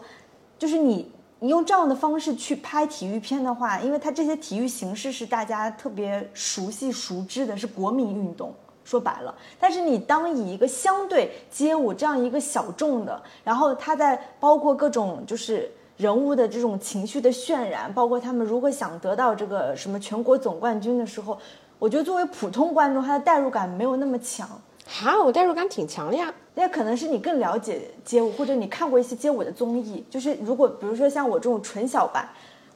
[0.59, 8.53] 就是你你用这样的方式去拍体育片的话，因为它这些体育形式是大家特别熟悉熟知的，是国民运动。
[8.83, 15.71] 说白了，但是你当以一个相对街舞这样一个小众的，然后它在包括各种就是。
[16.01, 21.37] 人物的这种情绪的渲染，包括他们如果想得到这个什么全国总冠军的时候，
[21.77, 24.49] 我觉得作为普通观众，他的代入感没有那么强。
[24.87, 26.33] 哈，我代入感挺强的呀。
[26.55, 30.03] 那可能是你更了解街舞，或者你看过一些街舞的综艺。
[30.09, 32.27] 就是如果比如说像我这种纯小白，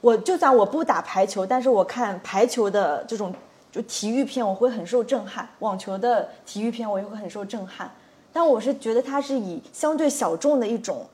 [0.02, 3.34] 我就算我不打排球，但是我看排球的这种
[3.72, 7.92] 就体育片，我会很受震撼；网球的体育片我也会很受震撼。
[8.32, 11.06] 但我是觉得它是以相对小众的一种，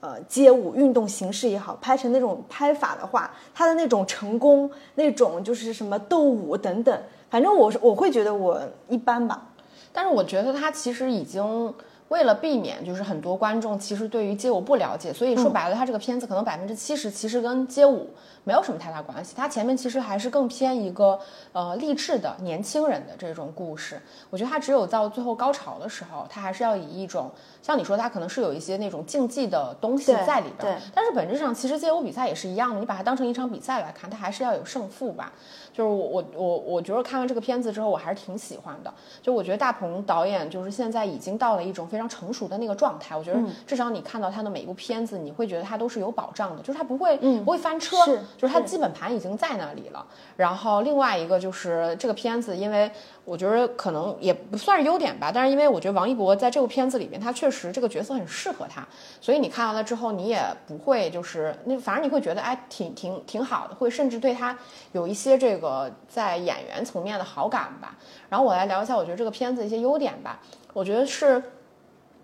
[0.00, 9.46] 呃，街舞运动形式也好，拍成那种拍法的话，他的那种成功，那种就是什么斗舞等等，反正我是我会觉得我一般吧。
[9.92, 11.74] 但是我觉得他其实已经。
[12.10, 18.10] 为了避免，就是很多观众其实对于街舞不了解，所以说白了，他这个片子可能百分之七十其实跟街舞
[18.42, 19.32] 没有什么太大关系。
[19.36, 21.16] 他前面其实还是更偏一个
[21.52, 24.00] 呃励志的年轻人的这种故事。
[24.28, 27.30] 我觉得他只有到最后高潮的时候，他还是要以一种
[27.62, 30.76] 像你说，他可能是有一些那种竞技的东西在里边。
[30.76, 30.76] 对。
[30.92, 35.32] 但是本质上，其实街舞比赛也是一样的，你把它当成一场比赛来看，它还是要有胜负吧。
[35.72, 38.92] 就是我我我我觉得看完这个片子之后，我还是挺喜欢的。
[39.22, 42.80] 就我觉得大鹏导演就是现在已经到了一种非常成熟的那个。
[42.80, 48.06] 状态，我觉得至少你看到他的每一部片子，你会觉得他都是有保障的，就是他不会不会翻车，
[48.38, 50.06] 就是他基本盘已经在那里了。
[50.34, 52.90] 然后另外一个就是这个片子，因为
[53.26, 58.82] 我觉得可能也不算是优点吧，但是因为我觉得王一博在这部片子里面，他确实这个角色很适合他，
[59.20, 64.56] 所以你看完了之后，你也不会就是那反正你会觉得哎挺挺挺好的，会甚至对他
[64.92, 67.94] 有一些这个在演员层面的好感吧。
[68.30, 70.40] 然后我来聊一下我觉得这个片子一些优点吧，
[70.72, 71.42] 我觉得是。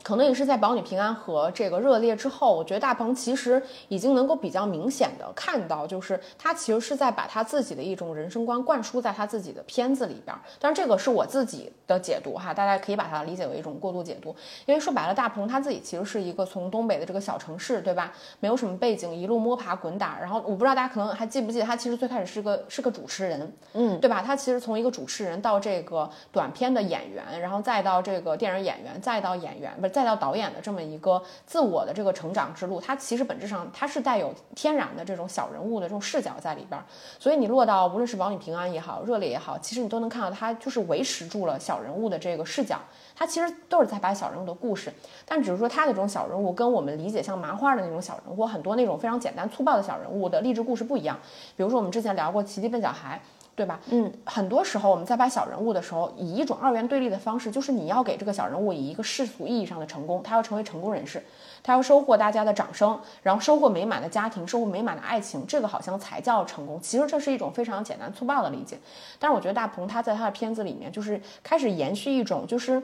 [0.06, 10.26] 可能也是在《保你平安》和这个热烈之后，我觉得大鹏其实已经能够比较明显的看到，就是他其实是在把他自己的一种人生观灌输在他自己的片子里边。
[10.60, 14.28] 当然，这个是我自己的解读哈，大家可以把它理解为一种过度解读。
[14.66, 18.12] 因为说白了，大鹏他自己其实是一个从东北的这个小城市，对吧？
[18.38, 20.20] 没有什么背景，一路摸爬滚打。
[20.20, 24.22] 然后我不知道大家可能还记不记得，他其实最开始是个是个主持人，嗯，对吧？
[24.24, 29.95] 他其实从一个主持人到这个短片的演员，然后再到这个电影演员，再到演员，不是。
[29.96, 36.84] 再到导演的这么一个自我的这个成长之路，它其实本质上它是带有天然的这种小人物的这种视角在里边儿，
[37.18, 42.78] 所以你落到无论是保你平安也好，热烈也好，其实你都能看到它就是维持住了小人物的这个视角，
[43.14, 44.92] 它其实都是在拍小人物的故事，
[45.24, 51.18] 但只是说它的这种小人物跟我们理解像麻花的那种小人物，很多那种非常简单粗暴的小人物的励志故事不一样，
[51.56, 53.18] 比如说我们之前聊过《奇迹笨小孩》。
[53.56, 53.80] 对吧？
[53.88, 61.20] 嗯，很多时候我们在拍小人物的时候，以一种二元对立的方式，就是你要给这个小人物以一个世俗意义上的成功，他要成为成功人士，
[61.62, 66.78] 他要收获大家的掌声，然后收获美满的家庭，收获美满的爱情，这个好像才叫成功。
[66.82, 68.78] 其实这是一种非常简单粗暴的理解。
[69.18, 72.82] 但是我觉得大鹏他在他的片子里面，就是开始延续一种就是。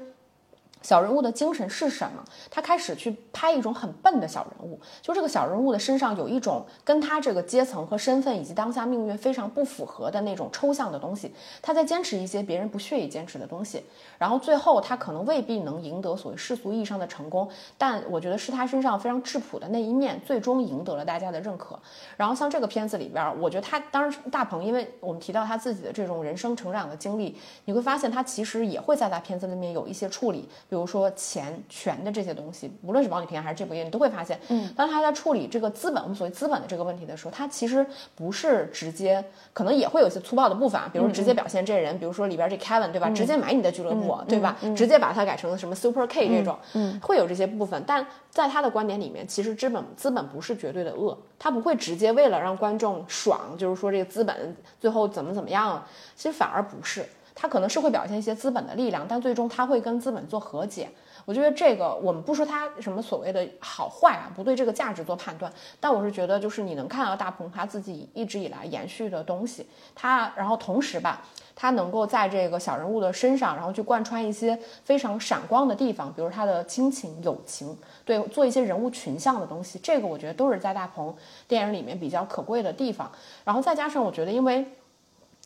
[0.83, 2.23] 小人物的精神是什么？
[2.51, 11.33] 他开始去拍一种很笨的小人物，就这个小人物的身上有一种跟他这个阶层和身份以及当下命运非常不符合的那种抽象的东西。
[11.63, 13.85] 他在坚持一些别人不屑于坚持的东西，
[14.19, 21.79] 然后最后他可能未必能赢得所谓世俗意义上的成功，但我觉得是他身上非常质朴的那一面，最终赢得了大家的认可。
[22.17, 30.49] 然后像这个片子里边，我觉得他当然大鹏，因为我们提到他自己的这种人生成长的经历，你会发现他其实也会在他片子里面有一些处理。
[30.73, 55.85] 比如说钱权的这些东西，无论是保你平安还是这部电影，你都会发现，嗯，当他在处理这个资本，我们所谓资本的这个问题的时候，他其实不是直接，可能也会有一些粗暴的部分，比如直接表现这人，比如说里边这 Kevin 对吧，直接买你的俱乐部，对吧，直接把它改成什么 Super K 这种，嗯，会有这些部分，但在他的观点里面，其实资本资本不是绝对的恶，他不会直接为了让观众爽，就是说这个资本最后怎么怎么样，
[56.17, 57.05] 其实反而不是。
[57.35, 60.89] 他可能是会表现一些资本的力量，但最终他会跟资本做和解。
[61.25, 65.53] 我觉得这个我们不说他什么所谓的好坏啊，不对这个价值做判断。
[65.79, 69.65] 但我是觉得，就是你能看到大鹏他自己一直以来延续的东西，
[69.95, 71.23] 他然后同时吧，
[71.55, 79.79] 他能够在这个小人物的身上，然后去贯穿一些非常闪光的地方，比如他的亲情、友情，对，做一些人物群像的东西。
[79.79, 81.15] 这个我觉得都是在大鹏
[81.47, 83.09] 电影里面比较可贵的地方。
[83.45, 84.67] 然后再加上我觉得，因为。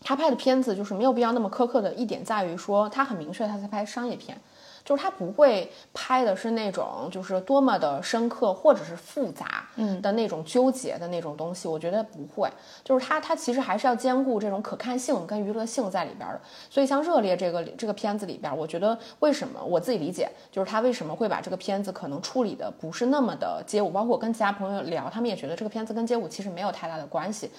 [0.02, 4.38] 他拍的片子就是没有必要那么苛刻的一点在于说，他很明确他在拍商业片，
[4.85, 12.48] 就是他不会拍的是那种就是多么的深刻或者是复杂嗯的那种纠结的那种东西，我觉得不会，
[12.85, 16.40] 就是他他其实还是要兼顾这种可看性跟娱乐性在里边的。
[16.70, 27.50] 所以像《热烈》这个这个片子里边，我觉得为什么我自己理解，就是他为什么会把这个片子可能处理的不是那么的街舞，包括我跟其他朋友聊，他们也觉得这个片子跟街舞其实没有太大的关系。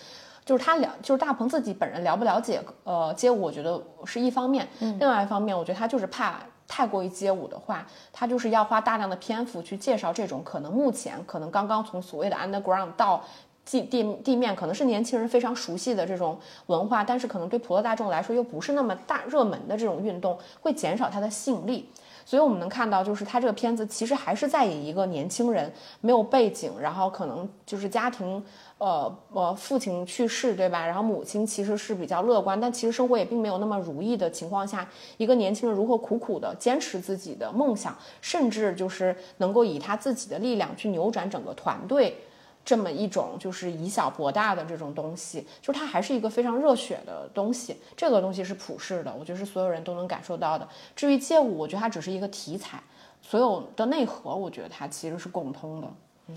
[0.47, 4.65] 就是他了，就是大鹏自己本人了不了解呃街舞，我觉得是一方面。
[4.79, 13.21] 另外一方面，我觉得他就是怕太过于街舞的话，他就是要花大量的篇幅去介绍这种可能目前可能刚刚从所谓的 underground 到
[13.65, 21.89] 地地地面，可能是年轻人非常熟悉的这种文化，但是可能对普罗大众来说又不是那么大热门的这种运动，会减少它的吸引力。
[22.23, 28.41] 所以我们能看到，就是他这个片子其实还是在以一个年轻人没有背景，然后可能就是家庭。
[28.79, 30.85] 呃呃，父亲去世，对吧？
[30.85, 34.87] 然后母亲其实是比较乐观，但其实生活也并没有那么如意的情况下，
[35.17, 42.15] 一个年轻人如何苦苦的坚持自己的梦想，甚至就是能够以他自己的力量去扭转整个团队，
[42.63, 47.75] 这么一种就是以小博大的这种东西，就是它还是一个非常热血的东西。
[47.95, 50.67] 这个东西是普世的，我觉得是所有人都能感受到的。
[50.95, 52.79] 至于街舞，我觉得它只是一个题材，
[53.23, 55.87] 所有的内核，我觉得它其实是共通的。
[56.27, 56.35] 嗯，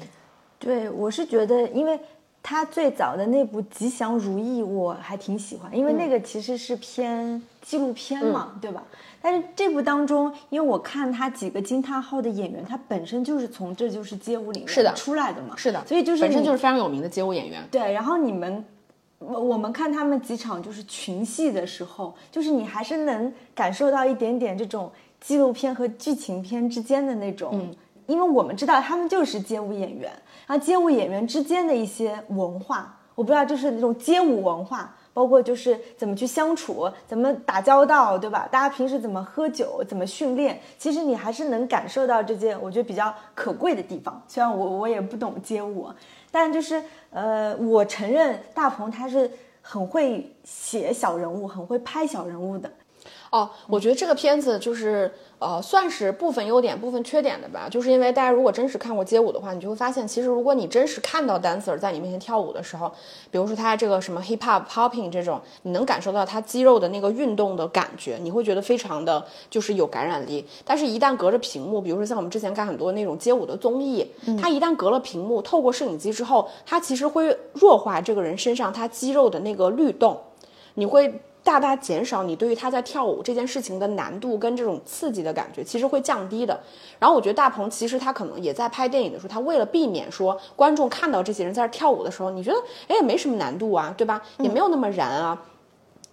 [0.59, 2.01] 对我是觉得，因为。
[2.43, 8.83] 他最早的那部《吉祥如意》我还挺喜欢，因为那个其实是偏纪录片嘛，对吧？
[9.23, 17.63] 但是这部当中，因为我看他几个惊叹号的演员，他本身就是从这就是街舞里面出来的嘛，是的，所以就是本身就是非常有名的街舞演员。
[17.71, 18.65] 对，然后你们
[19.19, 27.69] 我我们看他们几场就是群戏的时候，就是你还是能感受到一点点这种纪录片和剧情片之间的那种，
[28.07, 30.11] 因为我们知道他们就是街舞演员。
[30.53, 38.49] 那街舞演员之间的一些文化，我不知道，就是那种街舞文化，包括就是怎么去相处，怎么打交道，对吧？
[38.51, 44.21] 大家平时怎么喝酒，怎么训练，其实你还是能感受到这件我觉得比较可贵的地方。
[44.27, 45.87] 虽然我我也不懂街舞，
[46.33, 49.31] 但就是呃，我承认大鹏他是
[49.63, 52.69] 很会写小人物，很会拍小人物的。
[53.31, 55.13] 哦，我觉得这个片子就是。
[55.41, 57.67] 呃，算是部分优点、部分缺点的吧。
[57.67, 62.93] 就是因为大家如果真实看过街舞的话，你就会发现，其实如果你真实看到 dancer 在你面前跳舞的时候，
[63.31, 70.47] 比如说他这个什么 hip hop popping 这种，你能感受到他肌肉的那个运动的感觉，你会觉得非常的就是有感染力。
[70.63, 74.07] 但是，一旦隔着屏幕，比如说像我们之前看很多那种街舞的综艺，
[74.39, 80.21] 它一旦隔了屏幕，透过摄影机之后，它其实会弱化这个人身上他肌肉的那个律动，
[80.75, 81.23] 你会。
[81.43, 86.61] 大大减少你对于他在跳舞这件事情的难度跟这种刺激的感觉，其实会降低的。
[86.99, 92.57] 然后我觉得大鹏其实他可能也在拍电影的时候，他为了避免说观众看到这些人在这跳舞的时候，你觉得
[92.89, 94.23] 哎也没什么难度啊，对吧？
[94.39, 95.43] 也没有那么燃啊，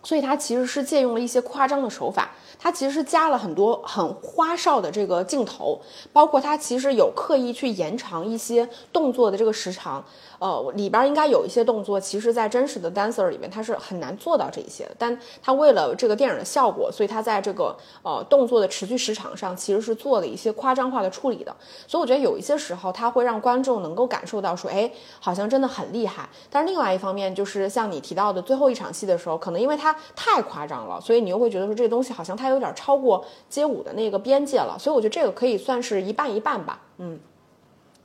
[0.01, 5.81] 所以他其实是借用了一些夸张的手法，他其实是加了很多很花哨的这个镜头，
[6.13, 10.03] 包括他其实有刻意去延长一些动作的这个时长。
[10.39, 14.91] 呃，里边应该有一些动作，其实，在真实的 dancer 里面，他是很难做到这一些的。
[14.97, 21.55] 但他为了这个电影的效果，所以他在这个呃动作的持续时长上，其实是做了一些夸张化的处理的。
[21.87, 26.29] 所以我觉得有一些时候，他会让观众能够感受到说，哎，好像真的很厉害。
[26.49, 34.77] 但是另外一方面，就是像你提到的最后一场戏的时候，可能因为它太夸张了，所以你又会觉得说这个东西好像它有点超过街舞的那个边界了。
[34.77, 37.19] 所以我觉得这个可以算是一半一半吧，嗯。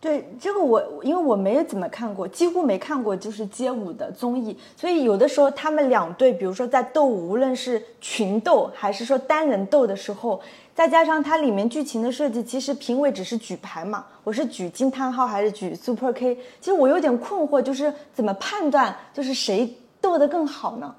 [0.02, 10.40] 对这个我，因为我没怎么看过，几乎没看过就是街舞的综艺，所以有的时候他们两队，比如说在斗舞，无论是群斗还是说单人斗的时候，
[10.74, 16.34] 再加上它里面剧情的设计，其实评委只是举牌嘛，我是举惊叹号还是举 Super K？
[16.60, 20.92] 其实我有点困惑，就是怎么判断就是谁斗得更好呢？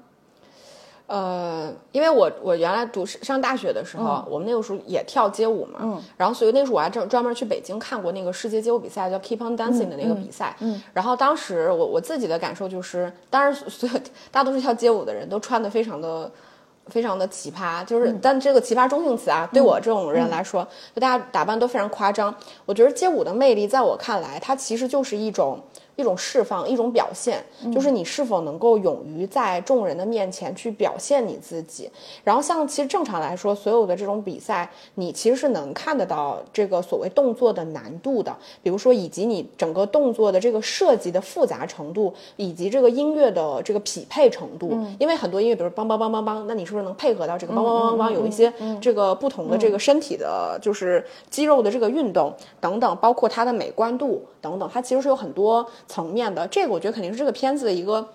[1.06, 16.30] 呃，因为我我原来读上大学的时候，我们那个时候也跳街舞嘛，嗯，然后所以那时候我还专专门去北京看过那个世界街舞比赛，叫 Keep on Dancing 的那个比赛，嗯，然后当时我我自己的感受就是，当然所有大多数跳街舞的人都穿的非常的
[16.86, 22.34] 非常的奇葩，就是但这个奇葩中性词啊，对我这种人来说，就大家打扮都非常夸张。
[22.64, 25.60] 我觉得街舞的魅力，在我看来，它其实就是一种。
[25.96, 31.88] 一种释放，一种表现，就是你是否能够勇于在众人的面前去表现你自己。
[32.24, 44.76] 然后，像其实正常来说，所有的这种比赛，你其实是能看得到这个所谓动作的难度的，比如说以及你整个动作的这个设计的复杂程度，以及这个音乐的这个匹配程度。
[44.98, 55.64] 因为很多音乐，比如梆梆梆梆梆，那你是不是能配合到这个梆梆梆梆梆，有一些这个不同的这个身体的，就是肌肉的这个运动等等，包括它的美观度等等，它其实是有很多。
[55.86, 58.06] 层面的这个，我觉得肯定是这个片子的一个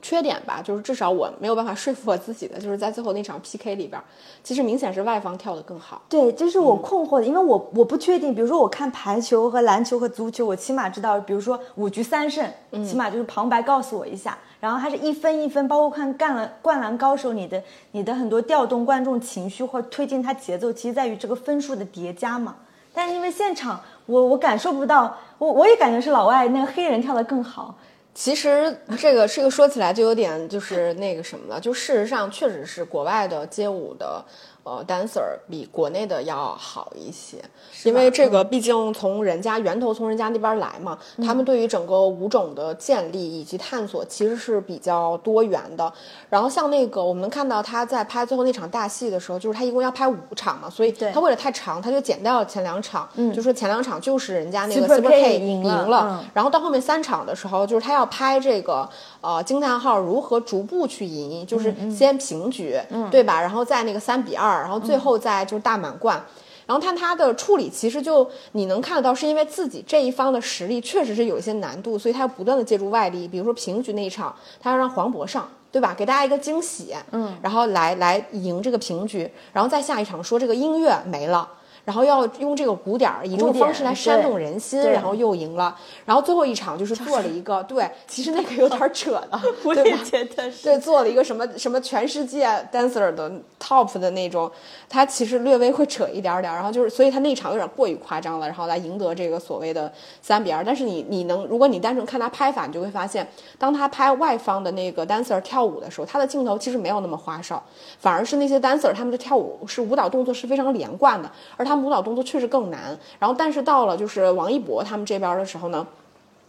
[0.00, 4.00] 缺点吧，就是至少我没有办法说服我自己的，就是在最后那场 PK 里边，
[4.44, 6.02] 其实明显是外方跳的更好。
[6.08, 12.48] 对，这是我困惑的，因为我我不确定，比如说我看排球和篮球和足球，我起码知道，比如说五局三胜，
[12.86, 22.54] 起码就是旁白告诉我一下，然后它是一分一分，包括看干了灌篮高手，你的你的很多调动观众情绪或推进他节奏，其实在于这个分数的叠加嘛。
[22.94, 23.80] 但是因为现场。
[24.08, 27.76] 我我感受不到，我我也感觉是老外那个黑人跳的更好。
[28.14, 34.24] 其实这个这个说起来就有点就是那个什么了，就事实上确实是国外的街舞的。
[34.68, 37.42] 呃，dancer 比国内的要好一些，
[37.84, 45.90] 因为这个毕竟从人家源头从人家那边来嘛，他们对于整个舞种的建立以及探索其实是比较多元的。
[46.28, 58.86] 然后像那个我们能看到他在拍最后那场大戏的时候，就是他一共要拍五场嘛，所以他为了太长，他就剪掉了前两场，就说前两场就是人家那个 Super K 赢了，然后到后面三场的时候，就是他要拍这个
[59.22, 62.78] 呃惊叹号如何逐步去赢，就是先平局，
[63.10, 63.40] 对吧？
[63.40, 64.57] 然后再那个三比二。
[64.60, 66.22] 然后最后再就是大满贯，
[66.66, 75.94] 然后看他的处理，其实就你能看得到，是因为自己这一方的实力确实是有一些难度，所以他要不断的借助外力，比如说平局那一场，他要让黄渤上，对吧？
[75.96, 81.48] 给大家一个惊喜，嗯，然后来来赢这个平局，然后再下一场说这个音乐没了。
[81.88, 85.74] 然后要用这个鼓点儿，以这种方式来煽动人心，然后又赢了。
[86.04, 90.64] 然后最后一场就是做了一个， 对，其实那个有点扯的， 我也觉得是。
[90.64, 94.50] 对，做了一个什么什么全世界 dancer 的 top 的那种，
[94.86, 96.52] 他其实略微会扯一点点。
[96.52, 100.62] 然后就是，所以他那场有点过于夸张了，然后来赢得这个所谓的三比二。
[100.62, 103.26] 但是你你能，如果你单纯看他拍法，你就会发现，
[103.58, 107.62] 当他拍外方的那个 dancer 跳舞的时候，他的镜头其实没有那么花哨，
[107.98, 111.77] 反而是那些 dancer 他们的跳舞是舞蹈动作是非常连贯的，而他。
[111.82, 115.86] 舞蹈动作确实更难，然后但是到了就是王一博他们这边的时候呢，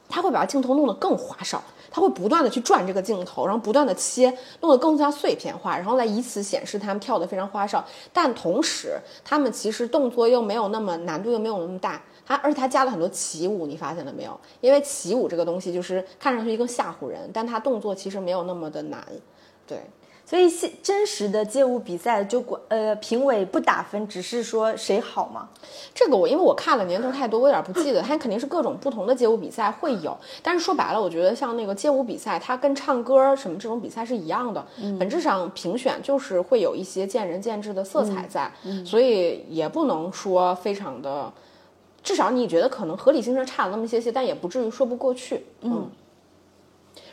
[0.07, 1.61] 他会把镜头弄得更花哨，
[1.91, 7.83] 他会不断的去转这个镜头，然后不断的切，弄得更加碎片化，然后来以此显示他们跳得非常花哨。
[8.11, 14.39] 但同时，他们其实动作又没有那么难度又没有那么大，他而且他加了很多起舞，你发现了没有？
[14.61, 19.03] 因为起舞这个东西就是看上去更吓唬人，但他动作其实没有那么的难，
[19.67, 19.79] 对。
[20.29, 25.49] 所以现真实的街舞比赛就管呃评委不打分，只是说谁好吗？
[25.95, 27.99] 这个我因为我看了年头太多，我有点不记得。
[27.99, 34.63] 它肯定是各种不同的街舞比赛会有，但是说白了，我觉得像那个街舞比赛，它跟唱歌什么这种比赛是一样的，
[34.99, 38.51] 本质上评选就是会有一些见仁见智的色彩在，
[38.85, 41.33] 所以也不能说非常的，
[42.03, 45.89] 至少你觉得可能合理性上差了那么些些，但也不至于说不过去，嗯。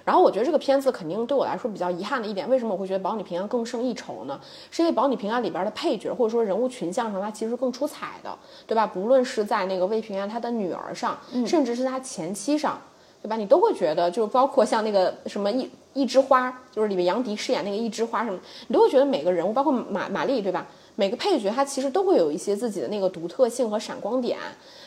[0.06, 4.40] 然后我觉得这个片子肯定对我来说比较遗憾的一点，为什么我会觉得《保你平安》更胜一筹呢？
[4.70, 8.32] 是因为《保你平安》里边的配角或者说人物群像上，它其实更出彩的，
[8.68, 8.86] 对吧？
[8.86, 12.80] 不论是在那个魏平安他的女儿上，甚至是他前妻上，
[13.20, 13.34] 对吧？
[13.34, 18.38] 你都会觉得，就包括像那个什么一一枝花，就是里面杨迪饰演那个一枝花什么，
[18.68, 20.64] 你都会觉得每个人物，包括马马丽，对吧？
[20.94, 24.38] 每个配角他其实都会有一些自己的那个独特性和闪光点。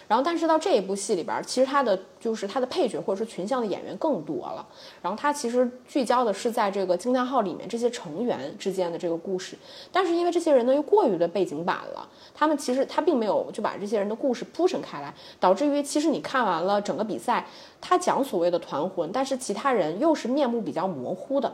[0.10, 4.68] 然后，但是到这一部戏里边，其实他的就是他的配角或者说群像的演员更多了。
[5.04, 9.56] 然后他其实聚焦的是在这个惊叹号里面这些成员之间的这个故事。
[9.92, 17.46] 但是因为这些人呢又过于的背景板了，他们其实他并没有就把这些人的故事铺陈开来，导致于其实你看完了整个比赛，
[17.80, 21.54] 他讲所谓的团魂，但是其他人又是面目比较模糊的。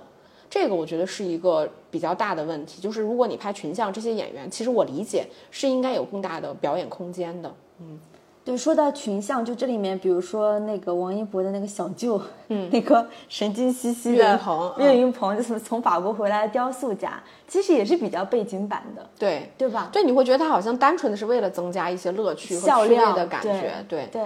[0.49, 2.81] 这个我觉得是一个比较大的问题。
[2.81, 7.53] 就是如果你拍群像，这些演员其实我理解是应该有更大的表演空间的。
[7.81, 7.99] 嗯。
[8.45, 19.89] 对，说到群像，就这里面，比如说那个王一博的那个小舅，嗯， 那个神经兮兮的岳云鹏，岳云鹏就是从法国回来的雕塑家，其实也是比较背景板的，对对吧？
[19.91, 24.21] 对，你会觉得他好像单纯的是为了增加一些乐趣和趣味的感觉，对对。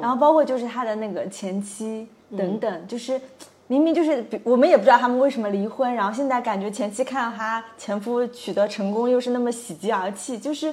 [0.00, 2.06] 然后包括就是他的那个前妻
[2.36, 3.18] 等等，就是
[3.68, 10.70] 明明就是我们也不知道他们为什么离婚，然后现在感觉前妻看到他前夫取得成功，又是那么喜极而泣，就是。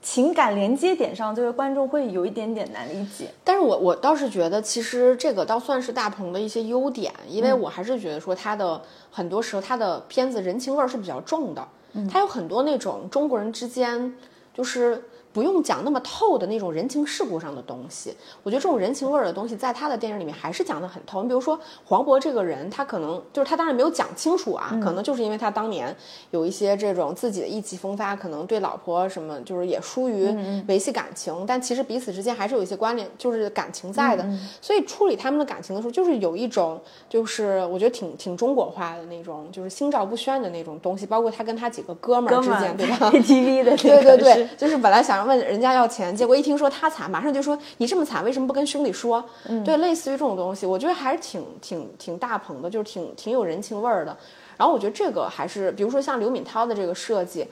[0.00, 3.28] 情感连接点上，这个观众会有一点点难理解。
[3.44, 8.80] 但是我我倒是觉得，其实这个倒算是大鹏的一些优点，因为我还是觉得说他的
[9.10, 11.68] 很多时候他的片子人情味儿是比较重的，
[12.10, 14.14] 他有很多那种中国人之间
[14.54, 15.02] 就是。
[15.38, 18.12] 不用讲那么透的那种人情世故上的东西，
[18.42, 21.22] 我觉得这种人情味儿的东西，在他的电影里面还是讲得很透。
[21.22, 25.94] 你比如说黄渤这个人，他可能就是他当然没有讲清楚啊，可能就是因为他当年
[26.32, 30.26] 有一些这种自己的意气风发，可能对老婆什么就是也疏于
[30.66, 34.28] 维系感情，但其实彼此之间还是有一些关联，就是感情在的。
[34.60, 41.06] 所以处理他们的感情的时候，就是有一种就是我觉得挺挺中国化的那种，就是心照不宣的那种东西。
[41.06, 45.27] 包括他跟他几个哥们儿之间，对吧？KTV 的 对对对，就是本来想。
[45.28, 49.22] 问人家要钱，结果一听说他惨，马上就说你这么惨，为什么不跟兄弟说？
[49.62, 54.16] 对，类似于这种东西，我觉得还是挺挺挺大鹏的，就是挺挺有人情味儿的。
[54.56, 57.46] 然后我觉得这个还是，比如说像刘敏涛的这个设计，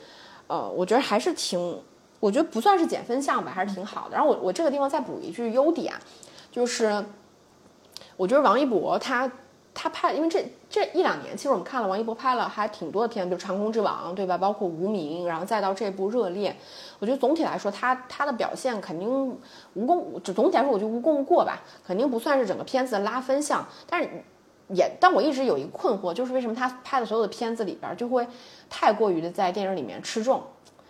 [0.46, 1.78] 呃，我觉得还是挺，
[2.18, 4.16] 我觉得不算是减分项吧，还是挺好的。
[4.16, 5.94] 然后我我这个地方再补一句优点，
[6.50, 7.04] 就是
[8.16, 9.30] 我觉得王一博他。
[9.78, 14.38] 他拍，因为这这一两年，其实我们看了王一博拍了还挺多的片，比如《长空之王》，对吧？
[14.38, 16.50] 包括《无名》，然后再到这部《热烈》，
[16.98, 19.38] 我觉得总体来说，他他的表现肯定
[19.74, 23.68] 无功，就总体来说，我觉得无功过吧，肯定不算是整个片子的拉分项。
[23.86, 24.08] 但是
[24.68, 28.26] 也，但我一直有一个困惑，就是为什么他拍的所有的片子里边就会
[28.70, 30.42] 太过于的在电影里面吃重？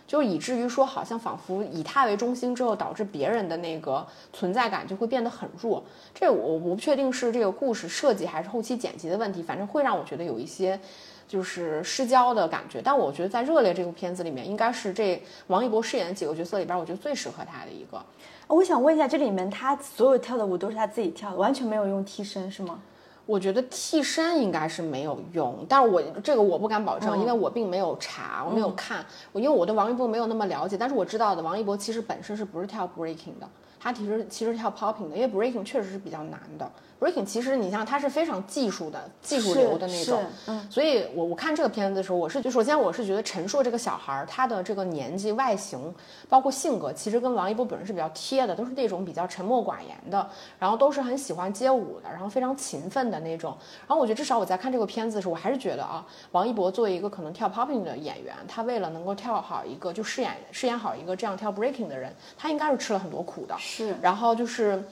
[0.07, 5.83] 就以至于说好像仿佛以他为中心之后，导致别人的那个存在感就会变得很弱。
[6.15, 10.79] 这我我不确定是这个故事设计还是后期剪辑的问题，反正会让我觉得有一些
[11.27, 12.81] 就是失焦的感觉。
[12.81, 18.01] 但我觉得在《热烈》这部片子里面，应该是这王一博饰演的几个角色里边，我觉得最适合他的一个。
[18.49, 22.81] 我想问一下，这里面他所有跳的舞都是他自己跳的，完全没有用替身是吗？
[23.27, 33.49] 我觉得替身应该是没有用，但是我这个我不敢保证，因为我并没有查，我没有看，我因为我对王一博没有那么了解，但是我知道的，王一博其实本身是不是跳 breaking 的，
[33.81, 36.71] 他其实其实跳 popping 的，因为 breaking 确实是比较难的。
[36.99, 45.95] Breaking 其实你像它是非常技术的技术流的那种，嗯，所以我我看这个片子的时候，我是就首先我是觉得陈硕这个小孩儿他的这个年纪、外形，
[46.27, 50.27] 包括性格，其实跟王一博本人是比较贴的，都是那种比较沉默寡言的，
[50.59, 53.55] 然后都是很喜欢街舞的，然后非常勤奋的那种。
[53.87, 63.55] 然后我觉得至少我在看这个片子的时候，我还是觉得啊，王一博作为一个可能跳 popping 的演员，他为了能够跳好一个就饰演饰演好一个这样跳 breaking 的人，他应该是吃了很多苦的。
[63.59, 64.83] 是，然后就是。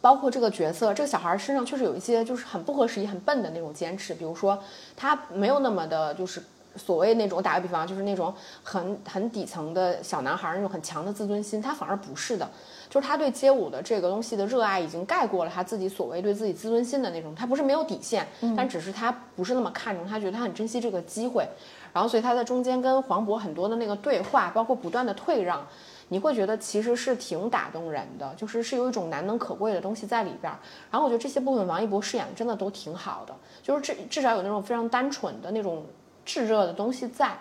[0.00, 4.14] 包括这个角色，这个小孩身上确实有一些就是很不合时宜、很笨的那种坚持。
[4.14, 4.58] 比如说，
[4.96, 6.42] 他没有那么的，就是
[6.76, 8.32] 所谓那种打个比方，就是那种
[8.62, 12.48] 很很底层的小男孩那种很强的自尊心，他反而不是的。
[12.88, 17.32] 就是他对街舞的这个东西的热爱，已经盖过了他自己所谓对自己自尊心的那种。
[17.36, 18.26] 他不是没有底线，
[18.56, 21.46] 但只是他不是那么看重，他觉得他很珍惜这个机会。
[21.92, 25.66] 然后，所以他在中间跟黄渤很多的那个对话，包括不断的退让。
[26.12, 30.58] 你会觉得其实是挺打动人的，就是是有一种难能可贵的东西在里边儿。
[30.90, 35.86] 然后我觉得这些部分王一博饰演的真的都挺好的，就是至至少有那种非常单纯的那种
[36.24, 37.38] 炙热的东西在，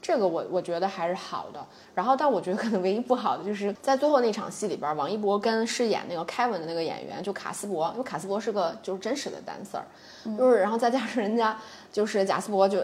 [0.00, 1.62] 这个我我觉得还是好的。
[1.94, 11.54] 然后但我觉得可能唯一不好的就是在最后那场戏里边，王一博跟饰演那个凯文的那个演员就卡斯伯，因为卡斯伯是个就是真实的 dancer，就是然后再加上人家
[11.96, 12.78] 就是贾斯伯就。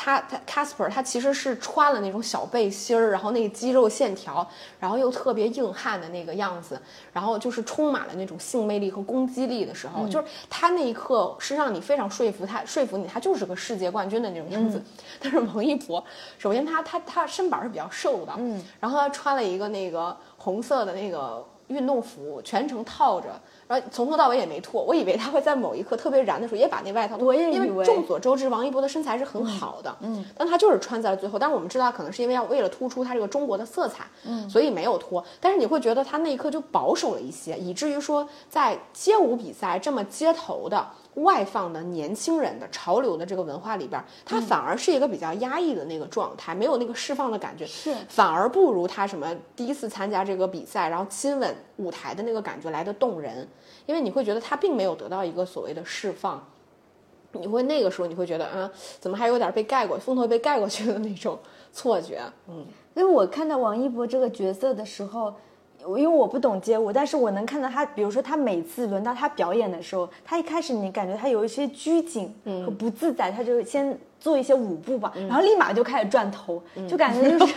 [0.00, 4.48] 他他 Casper 他其实是穿了那种小背心儿，然后那个肌肉线条，
[4.78, 6.80] 然后又特别硬汉的那个样子，
[7.12, 14.80] 然后就是充满了那种性魅力和攻击力的时候，就是他那一刻是让你非常说服他，说服你他就是个世界冠军的那种样子。
[15.20, 16.04] 但是王一博，
[16.38, 23.28] 首先他他他身板是比较瘦的，嗯，然后他穿了一个那个红色的那个运动服，全程套着。
[23.66, 31.38] 然后从头到尾也没脱，我以为他会在某一刻特别燃的时候也把那外套脱，因为众所周知王一博的身材是很好的，嗯，但他就是穿在了最后。
[31.38, 35.22] 但是我们知道，可能是因为要为了突出他这个中国的色彩，嗯，所以没有脱。
[35.38, 40.86] 但是你会觉得他那一刻就保守了一些，以至于说在街舞比赛这么街头的。
[41.22, 47.94] 外放的年轻人的潮流的这个文化里边，他反而是一个比较压抑的那个状态，没有那个释放的感觉，是。
[48.08, 53.48] 反而不如他什么第一次参加这个比赛，然后亲吻舞台的那个感觉来的动人，
[53.86, 56.46] 因为你会觉得他并没有得到一个所谓的释放，
[57.32, 61.38] 你会那个时候你会觉得，啊，怎么还有点被盖过，风头被盖过去的那种
[61.72, 65.34] 错觉，嗯，因为我看到王一博这个角色的时候。
[65.96, 72.34] 因为我不懂街舞，但是我能看到他，比如说他每次轮到他表演的时候，他一开始你感觉他有一些拘谨
[72.64, 77.54] 和不自在，他就先做一些舞步吧，然后立马就开始转头，就感觉 就是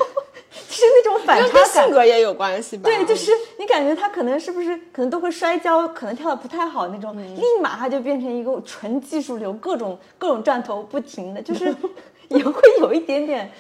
[0.70, 2.84] 是那种反差感，性格也有关系吧？
[2.84, 11.76] 对，就是你感觉他可能是不是可能都会摔跤，可能跳的不太好那种，立马他就变成一个纯技术流，各种各种转头不停的，就是
[12.30, 13.52] 也会有一点点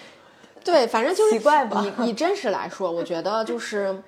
[0.64, 1.84] 对，反正就是奇怪吧。
[2.04, 4.02] 以以真实来说，我觉得就是。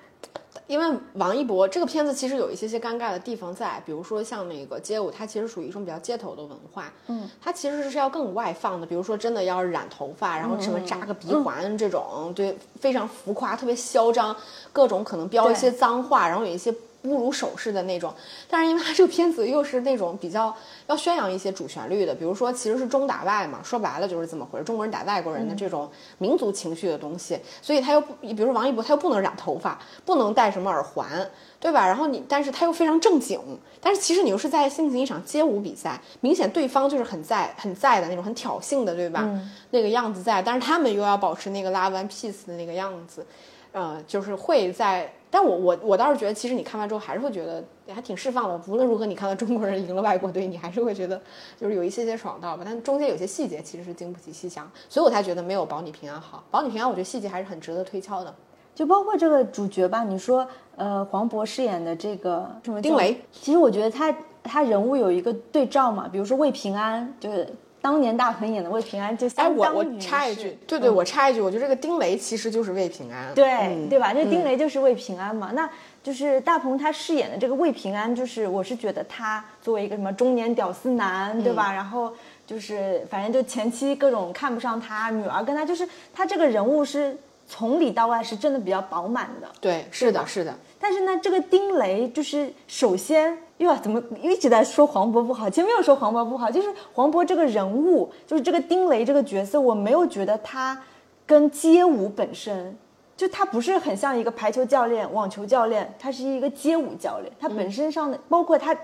[0.66, 14.34] 因为王一博这个片子其实有一些些尴尬的地方在，比如说像那个街舞，它其实属于一种比较街头的文化，嗯，它其实是要更外放的，比如说真的要染头发，然后什么扎个鼻环这种，对，非常浮夸，特别嚣张，
[14.72, 16.74] 各种可能飙一些脏话，然后有一些。
[17.04, 18.12] 侮辱手势的那种，
[18.48, 20.54] 但是因为他这个片子又是那种比较
[20.86, 31.30] 要宣扬一些主旋律的，比如说其实是中打外嘛，说白了就是这么回事，中国人打外国人的这种民族情绪的东西，所以他又不，比如说王一博，他又不能染头发，不能戴什么耳环，
[31.60, 31.86] 对吧？
[31.86, 33.38] 然后你，但是他又非常正经，
[33.82, 39.28] 但是其实你又是在进行一场街舞比赛，明显对方就是很在很在的那种很挑衅的，对吧？
[39.70, 43.26] 那个样子在，但是他们又要保持那个 love and peace 的那个样子，
[43.72, 45.12] 呃，就是会在。
[45.34, 48.60] 但我我我倒是觉得，其实你看完之后还是会觉得还挺释放的。
[48.68, 51.20] 无论如何，你看到中国人赢了外国队，你还是会觉得
[51.60, 52.62] 就是有一些些爽到吧。
[52.64, 56.38] 但中间有些细节其实是经不起细想，所以我才觉得没有《保你平安》好。
[56.52, 58.32] 《保你平安》我觉得细节还是很值得推敲的。
[58.76, 67.52] 就包括这个主角吧，你说呃黄渤饰演的这个什么丁雷，其实我觉得他他人物有一个对照嘛，比如说魏平安就是。
[67.84, 74.14] 当年大鹏演的魏平安就相当于，我我插一句，对对，我插一句，我觉得这个丁雷其实就是魏平安，对对吧？
[74.14, 75.50] 这丁雷就是魏平安嘛。
[75.52, 75.68] 那
[76.02, 81.74] 就是大鹏他饰演的这个魏平安，就是我是觉得他作为一个什么中年屌丝男，对吧？
[81.74, 82.10] 然后
[82.46, 87.14] 就是反正就前期各种看不上他，女儿跟他就是他这个人物是
[87.46, 89.48] 从里到外是真的比较饱满的。
[89.60, 90.56] 对，是的，是的。
[90.80, 100.80] 但是呢，这个丁雷就是首先又要怎么一直在说黄渤不好，其实没有说黄渤不好，就是黄渤这个人物，就是这个丁雷这个角色，我没有觉得他
[101.26, 102.76] 跟街舞本身
[103.16, 108.76] 就他不是很像一个排球教练、网球教练，他是一个街舞教练，他本身上的包括他。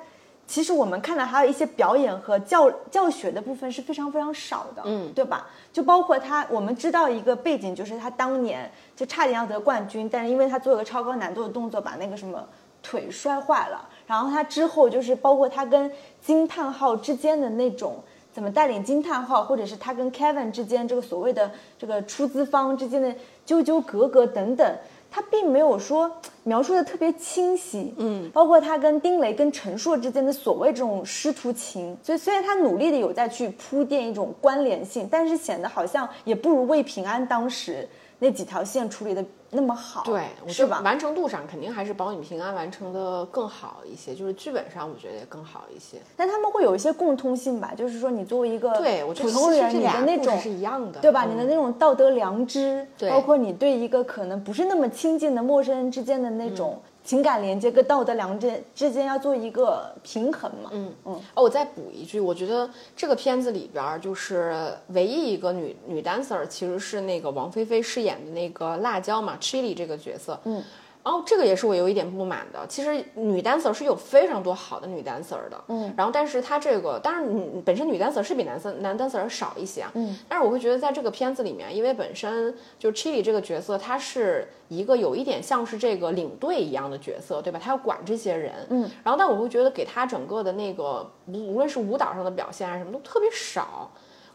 [0.47, 5.47] 其实我们看到还有一些表演和教教学的部分是非常非常少的，嗯，对吧？
[5.73, 12.45] 就包括他，我们知道一个背景，就是他当年就差点要得冠军，但是因为他做了个超高难度的动作，把那个什么
[12.83, 13.89] 腿摔坏了。
[14.11, 15.89] 然后他之后就是包括他跟
[16.21, 17.95] 惊叹号之间的那种
[18.33, 21.49] 怎么带领惊叹号，或者是他跟 Kevin 之间这个所谓的
[21.79, 23.15] 这个出资方之间的
[23.47, 24.77] 纠纠葛葛等等。
[25.13, 26.11] 他并没有说
[26.43, 37.89] 描述的特别清晰，嗯，包括他跟丁雷、跟陈硕之间的所谓这种师徒情，所以虽然他努力的有在去铺垫一种关联性，但是显得好像也不如魏平安当时。
[38.21, 40.81] 那几条线处理的那么好，对，是吧？
[40.85, 45.97] 完成度上肯定还是保你平安完成的更好一些，就是剧本上我觉得也更好一些。
[46.17, 47.73] 但他们会有一些共通性吧？
[47.75, 51.25] 就是说你作为一个对普通人，你的那种是一样的，对吧？
[51.25, 56.81] 你的那种道德良知，包括你对一个可能不是那么亲近的陌生人之间的那种。
[57.11, 60.71] 情感连接跟道德良知之间要做一个平衡嘛？
[60.73, 61.21] 嗯嗯。
[61.35, 70.39] 哦，我再补一句，我觉得这个片子里边就是唯一一个女女 dancer，其实是那个王菲菲饰演的那个辣椒嘛，Chili 这个角色。
[70.45, 70.63] 嗯。
[71.03, 72.67] 然后这个也是我有一点不满的。
[72.69, 75.93] 其实女 dancer 是有非常多好的女 dancer 的，嗯。
[75.97, 80.17] 然后，但是她这个，当然，女本身女 dancer 是比男生男 dancer 少一些啊，嗯。
[80.29, 87.59] 但是我会觉得，在这个片子里面，因为本身就 Chili 这个角色，她是一个有一点像是这个领队一样的角色，对吧？
[87.63, 88.91] 她要管这些人，嗯。
[89.03, 93.91] 然后，但我会觉得给她整个的那个，无无论是舞蹈上的表现啊，什么都特别少。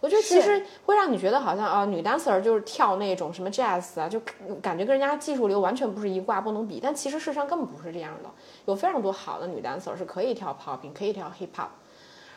[0.05, 4.21] 我觉得其实会让你觉得好像啊，女 dancer 就是跳那种什么 jazz 啊，就
[4.61, 6.79] 感觉跟人家技术流完全不是一挂，不能比。
[6.79, 8.29] 但其实事实上根本不是这样的，
[8.67, 11.69] 有非常多好的女 dancer 是可以跳 popping，可以跳 hip hop。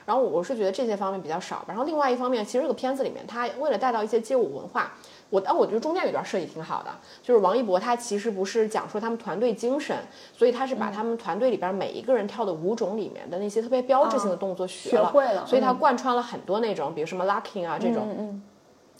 [0.06, 1.62] 然后我是觉得这些方面比较少。
[1.68, 4.94] 然后另外一方面，其实这个片子里面，它为了带到一些街舞文化。
[5.30, 6.90] 我，但我觉得中间有段设计挺好的，
[7.22, 9.96] 就是王一博他其实不是讲说他们团队精神，
[10.32, 18.42] 所以他是把他们团队里边每一个人跳的舞种里面的那些特别标志性的动作学了，学会了，所以他贯穿了很多那种，比如什么 locking 啊这种，嗯，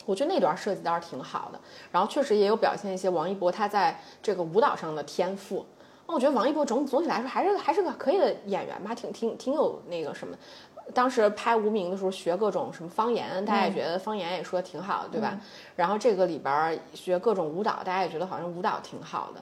[0.05, 1.59] 我觉得那段设计倒是挺好的，
[1.91, 5.65] 然后确实也有表现一些王一博他在这个舞蹈上的天赋。
[6.07, 10.35] 那我觉得王一博总总体来说还是还是个可以的演员吧，挺挺挺有那个什么。
[10.93, 15.39] 当时拍无名的时候学各种什么方言，大家也觉得方言也说的挺好的，对吧？
[15.75, 19.41] 然后这个里边学各种舞蹈，大家也觉得好像舞蹈挺好的。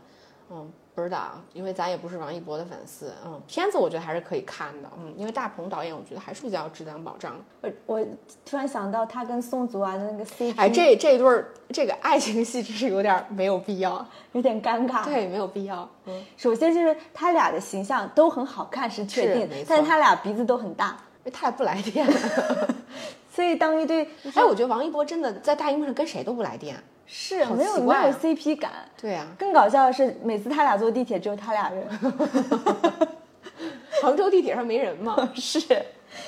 [0.49, 3.11] 嗯，不知道，因为咱也不是王一博的粉丝。
[3.25, 4.89] 嗯，片子我觉得还是可以看的。
[4.97, 7.35] 嗯，因为大鹏导演，我觉得还是比较质量保障。
[7.61, 8.05] 我我
[8.45, 15.03] 突然想到他跟宋祖儿的那个 CP，哎，这这一对儿这个爱情戏真是有点没有必要，有点尴尬。
[15.03, 15.89] 对，没有必要。
[16.05, 20.97] 嗯，首先就是他俩的形象都很好看，是确定，但是他俩鼻子都很大。
[21.31, 22.07] 他也不来电，
[23.33, 24.03] 所以当一对，
[24.35, 26.75] 哎，我觉得王一博真的在大荧幕上跟谁都不来电，
[27.05, 28.71] 是没有没有 CP 感。
[28.99, 31.87] 对呀，更搞笑的是，每次他俩坐地铁只有他俩人。
[34.01, 35.15] 杭州地铁上没人吗？
[35.35, 35.59] 是，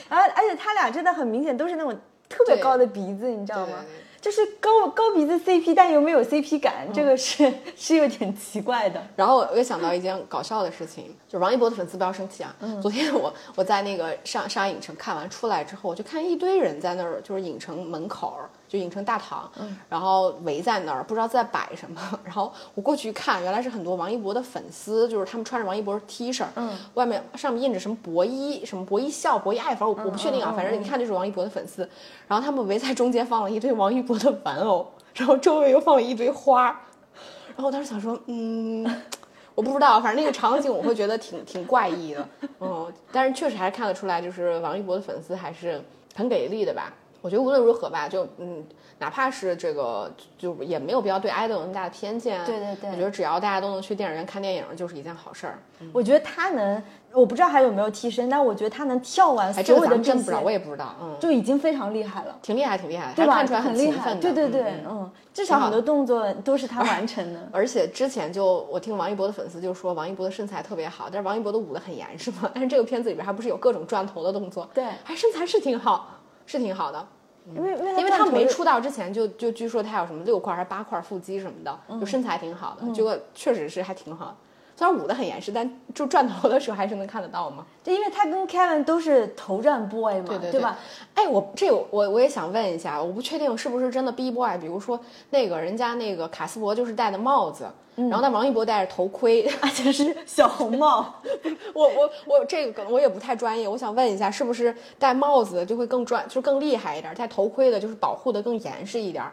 [0.09, 1.95] 而而且他俩真的很明显都是那种
[2.27, 3.85] 特别高的鼻子，你知道吗？
[4.21, 9.01] 就是高高鼻子 CP，但又没有 CP 感，这个是是有点奇怪的。
[9.15, 12.55] 然后我又想到一件搞笑的事情，就王一博的粉丝不要生气啊。
[12.81, 18.37] 昨天我我在那个上上海影城看完出来之后，我就看一堆人在那儿，就是影城门口。
[18.69, 19.51] 就影城大堂，
[19.89, 21.99] 然后围在那儿，不知道在摆什么。
[22.23, 31.89] 然后我过去一看，原来是很多王一博的粉丝，就是他们穿着王一博 T 恤，嗯，外面上面印着什么博一、什么博一笑、博一爱，反正我我不确定啊，反正一看就是王一博的粉丝。
[32.27, 36.65] 然后他们围在中间放了一堆王一博的玩偶， 然后周围又放了一堆花。
[36.65, 38.85] 然后我当时想说，嗯，
[39.55, 45.81] 我不知道，反正那个场景我会觉得挺挺怪异的，嗯，但是确实还是看得出来，就是王一博的粉丝还是
[46.15, 46.93] 很给力的吧。
[47.21, 48.63] 我觉得无论如何吧，就嗯，
[48.99, 52.43] 哪怕是这个，就也没有必要对爱豆有那么大的偏见。
[52.45, 55.59] 对对对，我觉得只要大家都能去电影院看电影，就是一件好事儿。
[55.93, 56.81] 我觉得他能，
[57.13, 63.35] 我不知道还有没有替身，但我觉得他能跳完所有的真不知道，我也不知道，嗯，就已经非常厉害了，挺厉害，挺厉害，对吧？
[63.35, 67.39] 看出来很厉害，对对对，嗯，至少很多动作都是他 完成的。
[67.51, 72.51] 而且之前就我听王一博的粉丝就说，王一博的身材特别好，但是王一博都捂得很严实嘛。
[72.53, 76.18] 但是这个片子里边还不是有各种转头的动作，对，还身材是挺好，
[76.49, 77.07] 是挺好的。
[77.55, 84.37] 因为因为他没出道之前就就据说他有什么六块还是八块腹肌什么的，就身材挺好的，结果确实是还挺好。
[84.79, 87.65] 虽然捂得很严实，但就转头的时候还是能看得到吗？
[87.83, 90.79] 就因为他跟 Kevin 都是头战 boy 嘛，对对对吧？
[91.15, 94.97] 哎，我这我我也想问一下，我不确定是不是真的 B boy，比如说
[95.31, 101.13] 那个人家那个卡斯伯就是戴的帽子，然后那王一博戴着头盔， 而且是小红帽。
[101.75, 107.13] 我我我这个可能我也不太专业，我想问一下，是不是戴帽子就会更专，就更厉害一点？
[107.15, 109.25] 戴头盔的就是保护的更严实一点？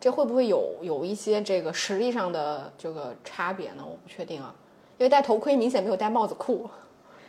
[0.00, 3.82] 这会不会有有一些这个实力上的这个差别呢？
[3.84, 4.54] 我不确定啊，
[4.98, 6.68] 因为戴头盔明显没有戴帽子酷。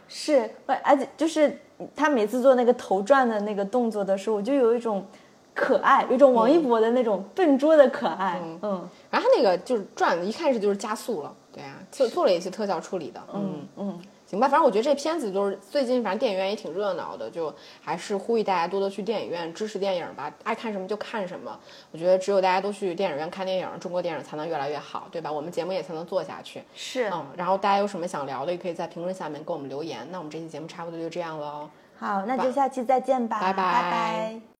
[0.07, 0.49] 是，
[0.83, 1.59] 而且就是
[1.95, 5.05] 他每次做那个头转的那个动作的时候，我就有一种
[5.53, 8.39] 可爱，有一种王一博的那种笨拙的可爱。
[8.61, 13.21] 嗯，然后他那个就是转，一开始就是加速了，对啊，做做了一些特效处理的。
[13.33, 14.01] 嗯嗯。
[14.29, 21.57] 行吧，反正我觉得这片子就是最近，反正电影院也挺热闹的，就还是呼吁大家多多去电影院支持电影吧，爱看什么就看什么。
[21.93, 25.31] 我觉得只有大家都去电影院看电影，中国电影才能越来越好，对吧？
[25.31, 26.61] 我们节目也才能做下去。
[26.75, 30.05] 是，嗯，然后大家有什么想聊的，也可以在评论下面给我们留言。
[30.11, 31.69] 那我们这期节目差不多就这样了哦。
[31.97, 34.47] 好，那就下期再见吧，拜拜。